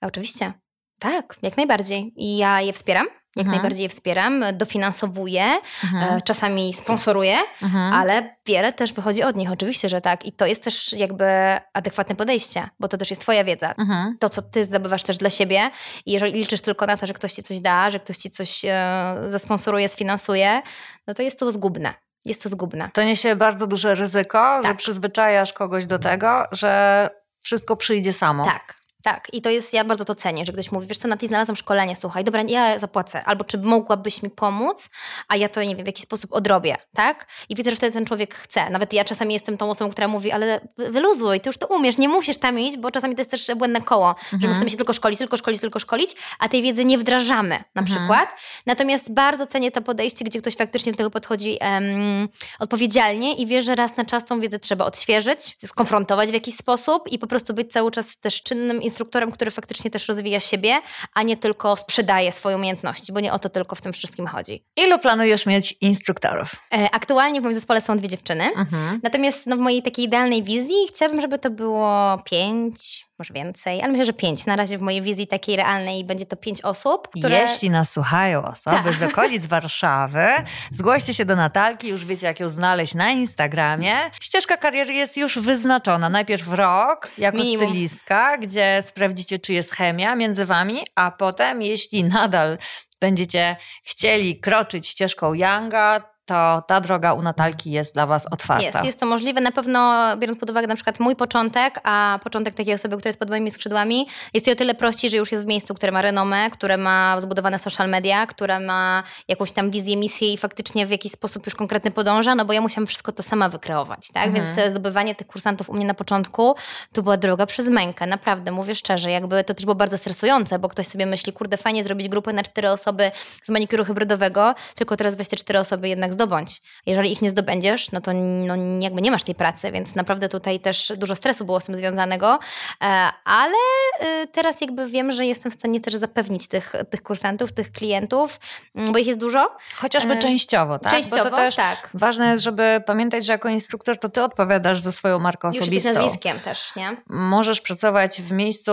Oczywiście. 0.00 0.52
Tak, 0.98 1.36
jak 1.42 1.56
najbardziej. 1.56 2.12
I 2.16 2.36
ja 2.36 2.60
je 2.60 2.72
wspieram 2.72 3.06
jak 3.36 3.46
mhm. 3.46 3.56
najbardziej 3.56 3.82
je 3.82 3.88
wspieram, 3.88 4.44
dofinansowuję, 4.52 5.60
mhm. 5.84 6.16
E, 6.16 6.20
czasami 6.20 6.74
sponsoruję, 6.74 7.38
mhm. 7.62 7.92
ale 7.92 8.36
wiele 8.46 8.72
też 8.72 8.92
wychodzi 8.92 9.22
od 9.22 9.36
nich, 9.36 9.50
oczywiście, 9.52 9.88
że 9.88 10.00
tak. 10.00 10.26
I 10.26 10.32
to 10.32 10.46
jest 10.46 10.64
też 10.64 10.92
jakby 10.92 11.24
adekwatne 11.72 12.16
podejście, 12.16 12.68
bo 12.80 12.88
to 12.88 12.96
też 12.96 13.10
jest 13.10 13.22
twoja 13.22 13.44
wiedza. 13.44 13.74
To, 14.20 14.28
co 14.28 14.42
ty 14.42 14.64
zdobywasz 14.64 15.02
też 15.02 15.16
dla 15.16 15.30
siebie 15.30 15.70
i 16.06 16.12
jeżeli 16.12 16.32
liczysz 16.32 16.60
tylko 16.60 16.86
na 16.86 16.96
to, 16.96 17.06
że 17.06 17.14
ktoś 17.14 17.32
ci 17.32 17.42
coś 17.42 17.60
da, 17.60 17.90
że 17.90 18.00
ktoś 18.00 18.16
ci 18.16 18.30
coś 18.30 18.64
e, 18.64 19.16
zasponsoruje, 19.26 19.88
sfinansuje, 19.88 20.62
no 21.06 21.14
to 21.14 21.22
jest 21.22 21.38
to 21.38 21.52
zgubne 21.52 21.94
jest 22.24 22.42
to 22.42 22.48
zgubne. 22.48 22.90
To 22.92 23.02
niesie 23.02 23.36
bardzo 23.36 23.66
duże 23.66 23.94
ryzyko, 23.94 24.38
tak. 24.38 24.66
że 24.66 24.74
przyzwyczajasz 24.74 25.52
kogoś 25.52 25.86
do 25.86 25.98
tego, 25.98 26.44
że 26.52 27.10
wszystko 27.40 27.76
przyjdzie 27.76 28.12
samo. 28.12 28.44
Tak. 28.44 28.77
Tak, 29.02 29.28
i 29.32 29.42
to 29.42 29.50
jest, 29.50 29.72
ja 29.72 29.84
bardzo 29.84 30.04
to 30.04 30.14
cenię, 30.14 30.46
że 30.46 30.52
ktoś 30.52 30.72
mówi, 30.72 30.86
wiesz 30.86 30.98
co, 30.98 31.08
na 31.08 31.16
tej 31.16 31.28
znalazłam 31.28 31.56
szkolenie, 31.56 31.96
słuchaj, 31.96 32.24
dobra, 32.24 32.42
ja 32.48 32.78
zapłacę, 32.78 33.24
albo 33.24 33.44
czy 33.44 33.58
mogłabyś 33.58 34.22
mi 34.22 34.30
pomóc, 34.30 34.90
a 35.28 35.36
ja 35.36 35.48
to, 35.48 35.62
nie 35.62 35.76
wiem, 35.76 35.84
w 35.84 35.86
jaki 35.86 36.02
sposób 36.02 36.32
odrobię, 36.32 36.76
tak? 36.94 37.26
I 37.48 37.54
widzę, 37.54 37.70
że 37.70 37.76
wtedy 37.76 37.92
ten 37.92 38.04
człowiek 38.04 38.34
chce. 38.34 38.70
Nawet 38.70 38.92
ja 38.92 39.04
czasami 39.04 39.34
jestem 39.34 39.58
tą 39.58 39.70
osobą, 39.70 39.90
która 39.90 40.08
mówi, 40.08 40.32
ale 40.32 40.60
wyluzuj, 40.76 41.40
ty 41.40 41.48
już 41.48 41.58
to 41.58 41.66
umiesz, 41.66 41.98
nie 41.98 42.08
musisz 42.08 42.36
tam 42.36 42.58
iść, 42.58 42.76
bo 42.76 42.90
czasami 42.90 43.14
to 43.14 43.20
jest 43.20 43.30
też 43.30 43.46
błędne 43.56 43.80
koło, 43.80 44.08
mhm. 44.08 44.42
że 44.42 44.48
my 44.48 44.54
chcemy 44.54 44.70
się 44.70 44.76
tylko 44.76 44.92
szkolić, 44.92 45.18
tylko 45.18 45.36
szkolić, 45.36 45.60
tylko 45.60 45.78
szkolić, 45.78 46.16
a 46.38 46.48
tej 46.48 46.62
wiedzy 46.62 46.84
nie 46.84 46.98
wdrażamy 46.98 47.64
na 47.74 47.82
mhm. 47.82 47.86
przykład. 47.86 48.28
Natomiast 48.66 49.12
bardzo 49.12 49.46
cenię 49.46 49.70
to 49.70 49.82
podejście, 49.82 50.24
gdzie 50.24 50.40
ktoś 50.40 50.56
faktycznie 50.56 50.92
do 50.92 50.98
tego 50.98 51.10
podchodzi 51.10 51.58
um, 51.60 52.28
odpowiedzialnie 52.58 53.34
i 53.34 53.46
wie, 53.46 53.62
że 53.62 53.74
raz 53.74 53.96
na 53.96 54.04
czas 54.04 54.24
tą 54.24 54.40
wiedzę 54.40 54.58
trzeba 54.58 54.84
odświeżyć, 54.84 55.56
skonfrontować 55.66 56.30
w 56.30 56.34
jakiś 56.34 56.54
sposób 56.54 57.08
i 57.12 57.18
po 57.18 57.26
prostu 57.26 57.54
być 57.54 57.72
cały 57.72 57.90
czas 57.90 58.18
też 58.18 58.42
czynnym 58.42 58.82
instruktorem, 58.88 59.32
który 59.32 59.50
faktycznie 59.50 59.90
też 59.90 60.08
rozwija 60.08 60.40
siebie, 60.40 60.80
a 61.14 61.22
nie 61.22 61.36
tylko 61.36 61.76
sprzedaje 61.76 62.32
swoje 62.32 62.56
umiejętności, 62.56 63.12
bo 63.12 63.20
nie 63.20 63.32
o 63.32 63.38
to 63.38 63.48
tylko 63.48 63.76
w 63.76 63.80
tym 63.80 63.92
wszystkim 63.92 64.26
chodzi. 64.26 64.64
Ilu 64.76 64.98
planujesz 64.98 65.46
mieć 65.46 65.74
instruktorów? 65.80 66.52
E, 66.74 66.90
aktualnie 66.90 67.40
w 67.40 67.42
moim 67.42 67.54
zespole 67.54 67.80
są 67.80 67.96
dwie 67.96 68.08
dziewczyny, 68.08 68.44
mhm. 68.44 69.00
natomiast 69.02 69.46
no, 69.46 69.56
w 69.56 69.58
mojej 69.58 69.82
takiej 69.82 70.04
idealnej 70.04 70.42
wizji 70.42 70.76
chciałabym, 70.88 71.20
żeby 71.20 71.38
to 71.38 71.50
było 71.50 72.16
pięć, 72.24 73.07
może 73.18 73.34
więcej, 73.34 73.82
ale 73.82 73.88
myślę, 73.88 74.04
że 74.04 74.12
pięć. 74.12 74.46
Na 74.46 74.56
razie 74.56 74.78
w 74.78 74.80
mojej 74.80 75.02
wizji 75.02 75.26
takiej 75.26 75.56
realnej 75.56 76.04
będzie 76.04 76.26
to 76.26 76.36
pięć 76.36 76.60
osób, 76.62 77.08
które... 77.08 77.38
Jeśli 77.38 77.70
nas 77.70 77.92
słuchają 77.92 78.44
osoby 78.44 78.76
Tak. 78.76 78.92
z 78.92 79.02
okolic 79.02 79.46
Warszawy, 79.46 80.26
zgłoście 80.72 81.14
się 81.14 81.24
do 81.24 81.36
Natalki, 81.36 81.88
już 81.88 82.04
wiecie 82.04 82.26
jak 82.26 82.40
ją 82.40 82.48
znaleźć 82.48 82.94
na 82.94 83.10
Instagramie. 83.10 83.94
Ścieżka 84.20 84.56
kariery 84.56 84.92
jest 84.94 85.16
już 85.16 85.38
wyznaczona. 85.38 86.08
Najpierw 86.08 86.48
rok 86.48 87.08
jako 87.18 87.38
Minimum. 87.38 87.68
stylistka, 87.68 88.38
gdzie 88.38 88.82
sprawdzicie 88.82 89.38
czy 89.38 89.52
jest 89.52 89.74
chemia 89.74 90.14
między 90.16 90.46
wami, 90.46 90.80
a 90.94 91.10
potem 91.10 91.62
jeśli 91.62 92.04
nadal 92.04 92.58
będziecie 93.00 93.56
chcieli 93.84 94.40
kroczyć 94.40 94.88
ścieżką 94.88 95.34
Younga, 95.34 96.17
to 96.28 96.62
ta 96.66 96.80
droga 96.80 97.12
u 97.12 97.22
Natalki 97.22 97.70
jest 97.70 97.94
dla 97.94 98.06
was 98.06 98.26
otwarta. 98.26 98.64
Jest, 98.64 98.84
jest 98.84 99.00
to 99.00 99.06
możliwe. 99.06 99.40
Na 99.40 99.52
pewno, 99.52 100.04
biorąc 100.16 100.38
pod 100.38 100.50
uwagę 100.50 100.66
na 100.66 100.74
przykład 100.74 101.00
mój 101.00 101.16
początek, 101.16 101.80
a 101.84 102.18
początek 102.22 102.54
takiej 102.54 102.74
osoby, 102.74 102.96
która 102.96 103.08
jest 103.08 103.18
pod 103.18 103.28
moimi 103.28 103.50
skrzydłami, 103.50 104.06
jest 104.34 104.46
jej 104.46 104.56
o 104.56 104.58
tyle 104.58 104.74
prościej, 104.74 105.10
że 105.10 105.16
już 105.16 105.32
jest 105.32 105.44
w 105.44 105.46
miejscu, 105.46 105.74
które 105.74 105.92
ma 105.92 106.02
renomę, 106.02 106.50
które 106.50 106.76
ma 106.76 107.20
zbudowane 107.20 107.58
social 107.58 107.88
media, 107.88 108.26
które 108.26 108.60
ma 108.60 109.02
jakąś 109.28 109.52
tam 109.52 109.70
wizję, 109.70 109.96
misję 109.96 110.32
i 110.32 110.38
faktycznie 110.38 110.86
w 110.86 110.90
jakiś 110.90 111.12
sposób 111.12 111.46
już 111.46 111.54
konkretny 111.54 111.90
podąża, 111.90 112.34
no 112.34 112.44
bo 112.44 112.52
ja 112.52 112.60
musiałam 112.60 112.86
wszystko 112.86 113.12
to 113.12 113.22
sama 113.22 113.48
wykreować, 113.48 114.08
tak? 114.12 114.26
Mhm. 114.26 114.56
Więc 114.56 114.70
zdobywanie 114.70 115.14
tych 115.14 115.26
kursantów 115.26 115.70
u 115.70 115.74
mnie 115.74 115.86
na 115.86 115.94
początku 115.94 116.54
to 116.92 117.02
była 117.02 117.16
droga 117.16 117.46
przez 117.46 117.68
mękę, 117.68 118.06
naprawdę, 118.06 118.52
mówię 118.52 118.74
szczerze. 118.74 119.10
Jakby 119.10 119.44
to 119.44 119.54
też 119.54 119.64
było 119.64 119.74
bardzo 119.74 119.98
stresujące, 119.98 120.58
bo 120.58 120.68
ktoś 120.68 120.86
sobie 120.86 121.06
myśli, 121.06 121.32
kurde, 121.32 121.56
fajnie 121.56 121.84
zrobić 121.84 122.08
grupę 122.08 122.32
na 122.32 122.42
cztery 122.42 122.70
osoby 122.70 123.10
z 123.44 123.48
manikuru 123.48 123.84
hybrydowego, 123.84 124.54
tylko 124.74 124.96
teraz 124.96 125.14
weź 125.14 125.28
te 125.28 125.36
cztery 125.36 125.58
osoby 125.58 125.88
jednak 125.88 126.14
zdobądź. 126.18 126.62
Jeżeli 126.86 127.12
ich 127.12 127.22
nie 127.22 127.30
zdobędziesz, 127.30 127.92
no 127.92 128.00
to 128.00 128.12
no, 128.14 128.54
jakby 128.80 129.02
nie 129.02 129.10
masz 129.10 129.22
tej 129.22 129.34
pracy, 129.34 129.72
więc 129.72 129.94
naprawdę 129.94 130.28
tutaj 130.28 130.60
też 130.60 130.92
dużo 130.96 131.14
stresu 131.14 131.44
było 131.44 131.60
z 131.60 131.64
tym 131.64 131.76
związanego, 131.76 132.38
e, 132.82 133.08
ale 133.24 133.54
e, 134.00 134.26
teraz 134.26 134.60
jakby 134.60 134.86
wiem, 134.86 135.12
że 135.12 135.26
jestem 135.26 135.52
w 135.52 135.54
stanie 135.54 135.80
też 135.80 135.94
zapewnić 135.94 136.48
tych, 136.48 136.72
tych 136.90 137.02
kursantów, 137.02 137.52
tych 137.52 137.72
klientów, 137.72 138.40
mm, 138.74 138.92
bo 138.92 138.98
ich 138.98 139.06
jest 139.06 139.20
dużo. 139.20 139.56
Chociażby 139.76 140.12
E, 140.12 140.18
częściowo, 140.18 140.78
tak? 140.78 140.92
Bo 140.92 140.98
częściowo, 140.98 141.30
to 141.30 141.36
też 141.36 141.56
tak. 141.56 141.90
Ważne 141.94 142.30
jest, 142.30 142.42
żeby 142.44 142.82
pamiętać, 142.86 143.26
że 143.26 143.32
jako 143.32 143.48
instruktor 143.48 143.98
to 143.98 144.08
ty 144.08 144.22
odpowiadasz 144.22 144.80
za 144.80 144.92
swoją 144.92 145.18
markę 145.18 145.48
Już 145.48 145.56
jesteś 145.56 145.78
osobistą. 145.78 146.02
nazwiskiem 146.02 146.40
też, 146.40 146.76
nie? 146.76 146.96
Możesz 147.06 147.60
pracować 147.60 148.22
w 148.22 148.32
miejscu 148.32 148.72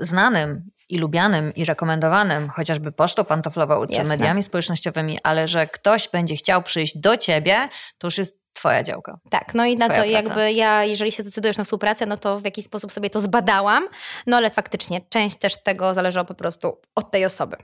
znanym 0.00 0.70
i 0.92 0.98
lubianym 0.98 1.54
i 1.54 1.64
rekomendowanym, 1.64 2.48
chociażby 2.48 2.92
pocztą 2.92 3.24
pantoflową 3.24 3.86
czy 3.86 3.92
Jasne. 3.92 4.16
mediami 4.16 4.42
społecznościowymi, 4.42 5.18
ale 5.22 5.48
że 5.48 5.66
ktoś 5.66 6.08
będzie 6.08 6.36
chciał 6.36 6.62
przyjść 6.62 6.98
do 6.98 7.16
ciebie, 7.16 7.68
to 7.98 8.06
już 8.06 8.18
jest 8.18 8.42
twoja 8.52 8.82
działka. 8.82 9.18
Tak, 9.30 9.54
no 9.54 9.64
i 9.64 9.76
na 9.76 9.88
to 9.88 9.94
praca. 9.94 10.08
jakby 10.08 10.52
ja, 10.52 10.84
jeżeli 10.84 11.12
się 11.12 11.22
zdecydujesz 11.22 11.56
na 11.56 11.64
współpracę, 11.64 12.06
no 12.06 12.16
to 12.16 12.40
w 12.40 12.44
jakiś 12.44 12.64
sposób 12.64 12.92
sobie 12.92 13.10
to 13.10 13.20
zbadałam, 13.20 13.88
no 14.26 14.36
ale 14.36 14.50
faktycznie 14.50 15.00
część 15.08 15.36
też 15.36 15.62
tego 15.62 15.94
zależy 15.94 16.24
po 16.24 16.34
prostu 16.34 16.80
od 16.94 17.10
tej 17.10 17.24
osoby. 17.24 17.56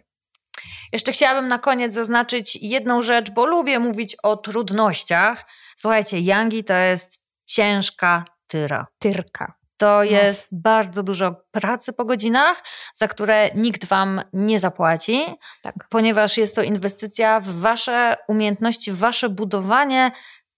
Jeszcze 0.92 1.12
chciałabym 1.12 1.48
na 1.48 1.58
koniec 1.58 1.94
zaznaczyć 1.94 2.56
jedną 2.56 3.02
rzecz, 3.02 3.30
bo 3.30 3.46
lubię 3.46 3.78
mówić 3.78 4.16
o 4.22 4.36
trudnościach. 4.36 5.44
Słuchajcie, 5.76 6.18
Yangi 6.18 6.64
to 6.64 6.74
jest 6.74 7.22
ciężka 7.46 8.24
tyra. 8.46 8.86
Tyrka. 8.98 9.57
To 9.78 10.02
jest 10.04 10.60
bardzo 10.60 11.02
dużo 11.02 11.34
pracy 11.50 11.92
po 11.92 12.04
godzinach, 12.04 12.62
za 12.94 13.08
które 13.08 13.48
nikt 13.54 13.84
wam 13.84 14.22
nie 14.32 14.60
zapłaci, 14.60 15.24
Tak. 15.62 15.74
ponieważ 15.90 16.36
jest 16.36 16.54
to 16.54 16.62
inwestycja 16.62 17.40
w 17.40 17.48
wasze 17.48 18.16
umiejętności, 18.28 18.92
w 18.92 18.98
wasze 18.98 19.28
budowanie 19.28 20.10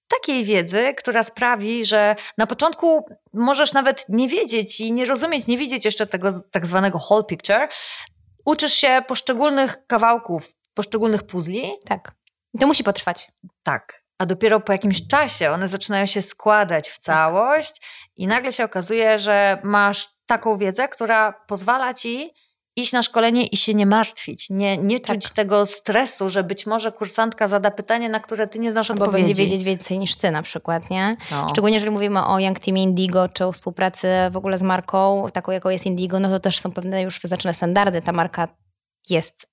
takiej 0.09 0.45
wiedzy, 0.45 0.95
która 0.97 1.23
sprawi, 1.23 1.85
że 1.85 2.17
na 2.39 2.47
początku 2.47 3.05
możesz 3.33 3.73
nawet 3.73 4.05
nie 4.09 4.29
wiedzieć 4.29 4.81
i 4.81 4.93
nie 4.93 5.05
rozumieć, 5.05 5.47
nie 5.47 5.59
widzieć 5.59 5.85
jeszcze 5.85 6.07
tego 6.07 6.29
tak 6.51 6.67
zwanego 6.67 6.99
whole 7.11 7.25
picture. 7.25 7.69
Uczysz 8.45 8.73
się 8.73 9.03
poszczególnych 9.09 9.87
kawałków, 9.87 10.53
poszczególnych 10.75 11.23
puzli, 11.23 11.73
Tak. 11.89 12.13
I 12.55 12.59
to 12.59 12.67
musi 12.67 12.85
potrwać. 12.85 13.33
tak. 13.63 14.03
A 14.21 14.27
dopiero 14.27 14.61
po 14.61 14.73
jakimś 14.73 15.07
czasie 15.07 15.51
one 15.51 15.69
zaczynają 15.69 16.07
się 16.07 16.23
składać 16.23 16.89
w 16.91 16.99
całość 16.99 17.83
i 18.17 18.27
nagle 18.27 18.53
się 18.53 18.65
okazuje, 18.65 19.19
że 19.19 19.61
masz 19.65 20.09
taką 20.27 20.59
wiedzę, 20.59 20.89
która 20.89 21.33
pozwala 21.33 21.95
ci 21.95 22.31
iść 22.77 22.93
na 22.93 23.03
szkolenie 23.03 23.47
i 23.47 23.57
się 23.57 23.75
nie 23.75 23.87
martwić, 23.87 24.51
nie, 24.51 24.77
nie 24.79 25.01
czuć 25.01 25.25
Tak. 25.25 25.35
tego 25.35 25.67
stresu, 25.67 26.31
że 26.31 26.45
być 26.45 26.67
może 26.67 26.93
kursantka 26.93 27.49
zada 27.49 27.71
pytanie, 27.71 28.09
na 28.09 28.21
które 28.21 28.47
ty 28.47 28.59
nie 28.59 28.71
znasz 28.71 28.91
Albo 28.91 29.05
odpowiedzi. 29.05 29.27
będzie 29.29 29.43
wiedzieć 29.43 29.65
więcej 29.65 29.99
niż 29.99 30.17
ty 30.17 30.31
na 30.31 30.43
przykład, 30.43 30.91
nie? 30.91 31.17
No. 31.31 31.49
Szczególnie 31.51 31.77
jeżeli 31.77 31.93
mówimy 31.93 32.25
o 32.25 32.39
Young 32.39 32.59
Team 32.59 32.77
Indigo, 32.77 33.29
czy 33.29 33.45
o 33.47 33.53
współpracy 33.53 34.09
w 34.31 34.37
ogóle 34.37 34.59
z 34.59 34.63
marką, 34.63 35.27
taką 35.33 35.53
jaką 35.53 35.69
jest 35.69 35.87
Indigo, 35.87 36.21
no 36.21 36.29
to 36.29 36.41
też 36.41 36.61
są 36.61 36.73
pewne 36.73 37.03
już 37.03 37.21
wyznaczone 37.21 37.55
standardy. 37.55 38.01
Ta 38.03 38.13
marka 38.13 38.49
jest 39.11 39.51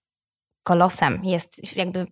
kolosem, 0.63 1.19
jest 1.23 1.77
jakby 1.77 2.07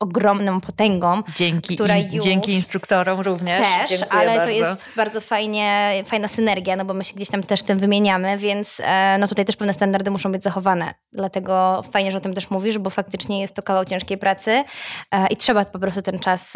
ogromną 0.00 0.60
potęgą. 0.60 1.22
Dzięki, 1.36 1.74
która 1.74 1.98
już- 1.98 2.24
dzięki 2.24 2.52
instruktorom 2.52 3.20
również. 3.20 3.58
Też, 3.58 3.90
Dziękuję 3.90 4.12
ale 4.20 4.36
bardzo. 4.36 4.44
to 4.44 4.50
jest 4.50 4.86
bardzo 4.96 5.20
fajnie, 5.20 5.92
fajna 6.06 6.28
synergia, 6.28 6.76
no 6.76 6.84
bo 6.84 6.94
my 6.94 7.04
się 7.04 7.14
gdzieś 7.14 7.28
tam 7.30 7.42
też 7.42 7.62
tym 7.62 7.78
wymieniamy, 7.78 8.38
więc 8.38 8.80
e, 8.84 9.16
no 9.18 9.28
tutaj 9.28 9.44
też 9.44 9.56
pewne 9.56 9.74
standardy 9.74 10.10
muszą 10.10 10.32
być 10.32 10.42
zachowane. 10.42 10.94
Dlatego 11.12 11.82
fajnie, 11.92 12.12
że 12.12 12.18
o 12.18 12.20
tym 12.20 12.34
też 12.34 12.50
mówisz, 12.50 12.78
bo 12.78 12.90
faktycznie 12.90 13.40
jest 13.40 13.54
to 13.54 13.62
kawał 13.62 13.84
ciężkiej 13.84 14.18
pracy 14.18 14.64
e, 15.12 15.26
i 15.30 15.36
trzeba 15.36 15.64
po 15.64 15.78
prostu 15.78 16.02
ten 16.02 16.18
czas 16.18 16.54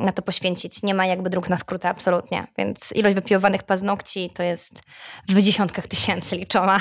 na 0.00 0.12
to 0.12 0.22
poświęcić. 0.22 0.82
Nie 0.82 0.94
ma 0.94 1.06
jakby 1.06 1.30
dróg 1.30 1.48
na 1.48 1.56
skróty, 1.56 1.88
absolutnie. 1.88 2.46
Więc 2.58 2.92
ilość 2.94 3.14
wypiłowanych 3.14 3.62
paznokci 3.62 4.30
to 4.34 4.42
jest 4.42 4.80
w 5.28 5.42
dziesiątkach 5.42 5.86
tysięcy 5.86 6.36
liczona. 6.36 6.80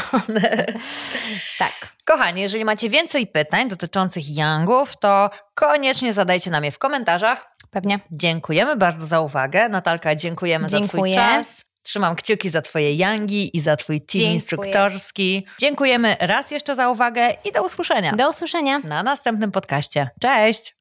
tak. 1.60 2.01
Kochani, 2.06 2.42
jeżeli 2.42 2.66
macie 2.66 2.90
więcej 2.90 3.28
pytań 3.28 3.70
dotyczących 3.70 4.24
Youngów, 4.38 4.98
to 5.00 5.30
koniecznie 5.54 6.14
zadajcie 6.14 6.52
nam 6.52 6.64
je 6.64 6.72
w 6.72 6.78
komentarzach. 6.80 7.56
Pewnie. 7.70 8.00
Dziękujemy 8.12 8.76
bardzo 8.76 9.06
za 9.06 9.22
uwagę. 9.22 9.70
Natalka, 9.70 10.16
dziękujemy 10.16 10.70
za 10.70 10.78
Twój 10.78 10.88
Dziękuję. 10.90 11.16
czas. 11.16 11.66
Trzymam 11.84 12.16
kciuki 12.16 12.50
za 12.50 12.62
Twoje 12.62 12.96
Yangi 12.96 13.58
i 13.58 13.62
za 13.62 13.76
Twój 13.76 13.98
team 14.02 14.08
Dziękuję. 14.12 14.34
instruktorski. 14.34 15.48
Dziękujemy 15.60 16.16
raz 16.20 16.52
jeszcze 16.52 16.76
za 16.76 16.90
uwagę 16.90 17.36
i 17.46 17.52
do 17.52 17.64
usłyszenia 17.64 18.12
Do 18.12 18.30
usłyszenia. 18.30 18.80
na 18.80 19.04
następnym 19.04 19.52
podcaście. 19.52 20.10
Cześć! 20.22 20.76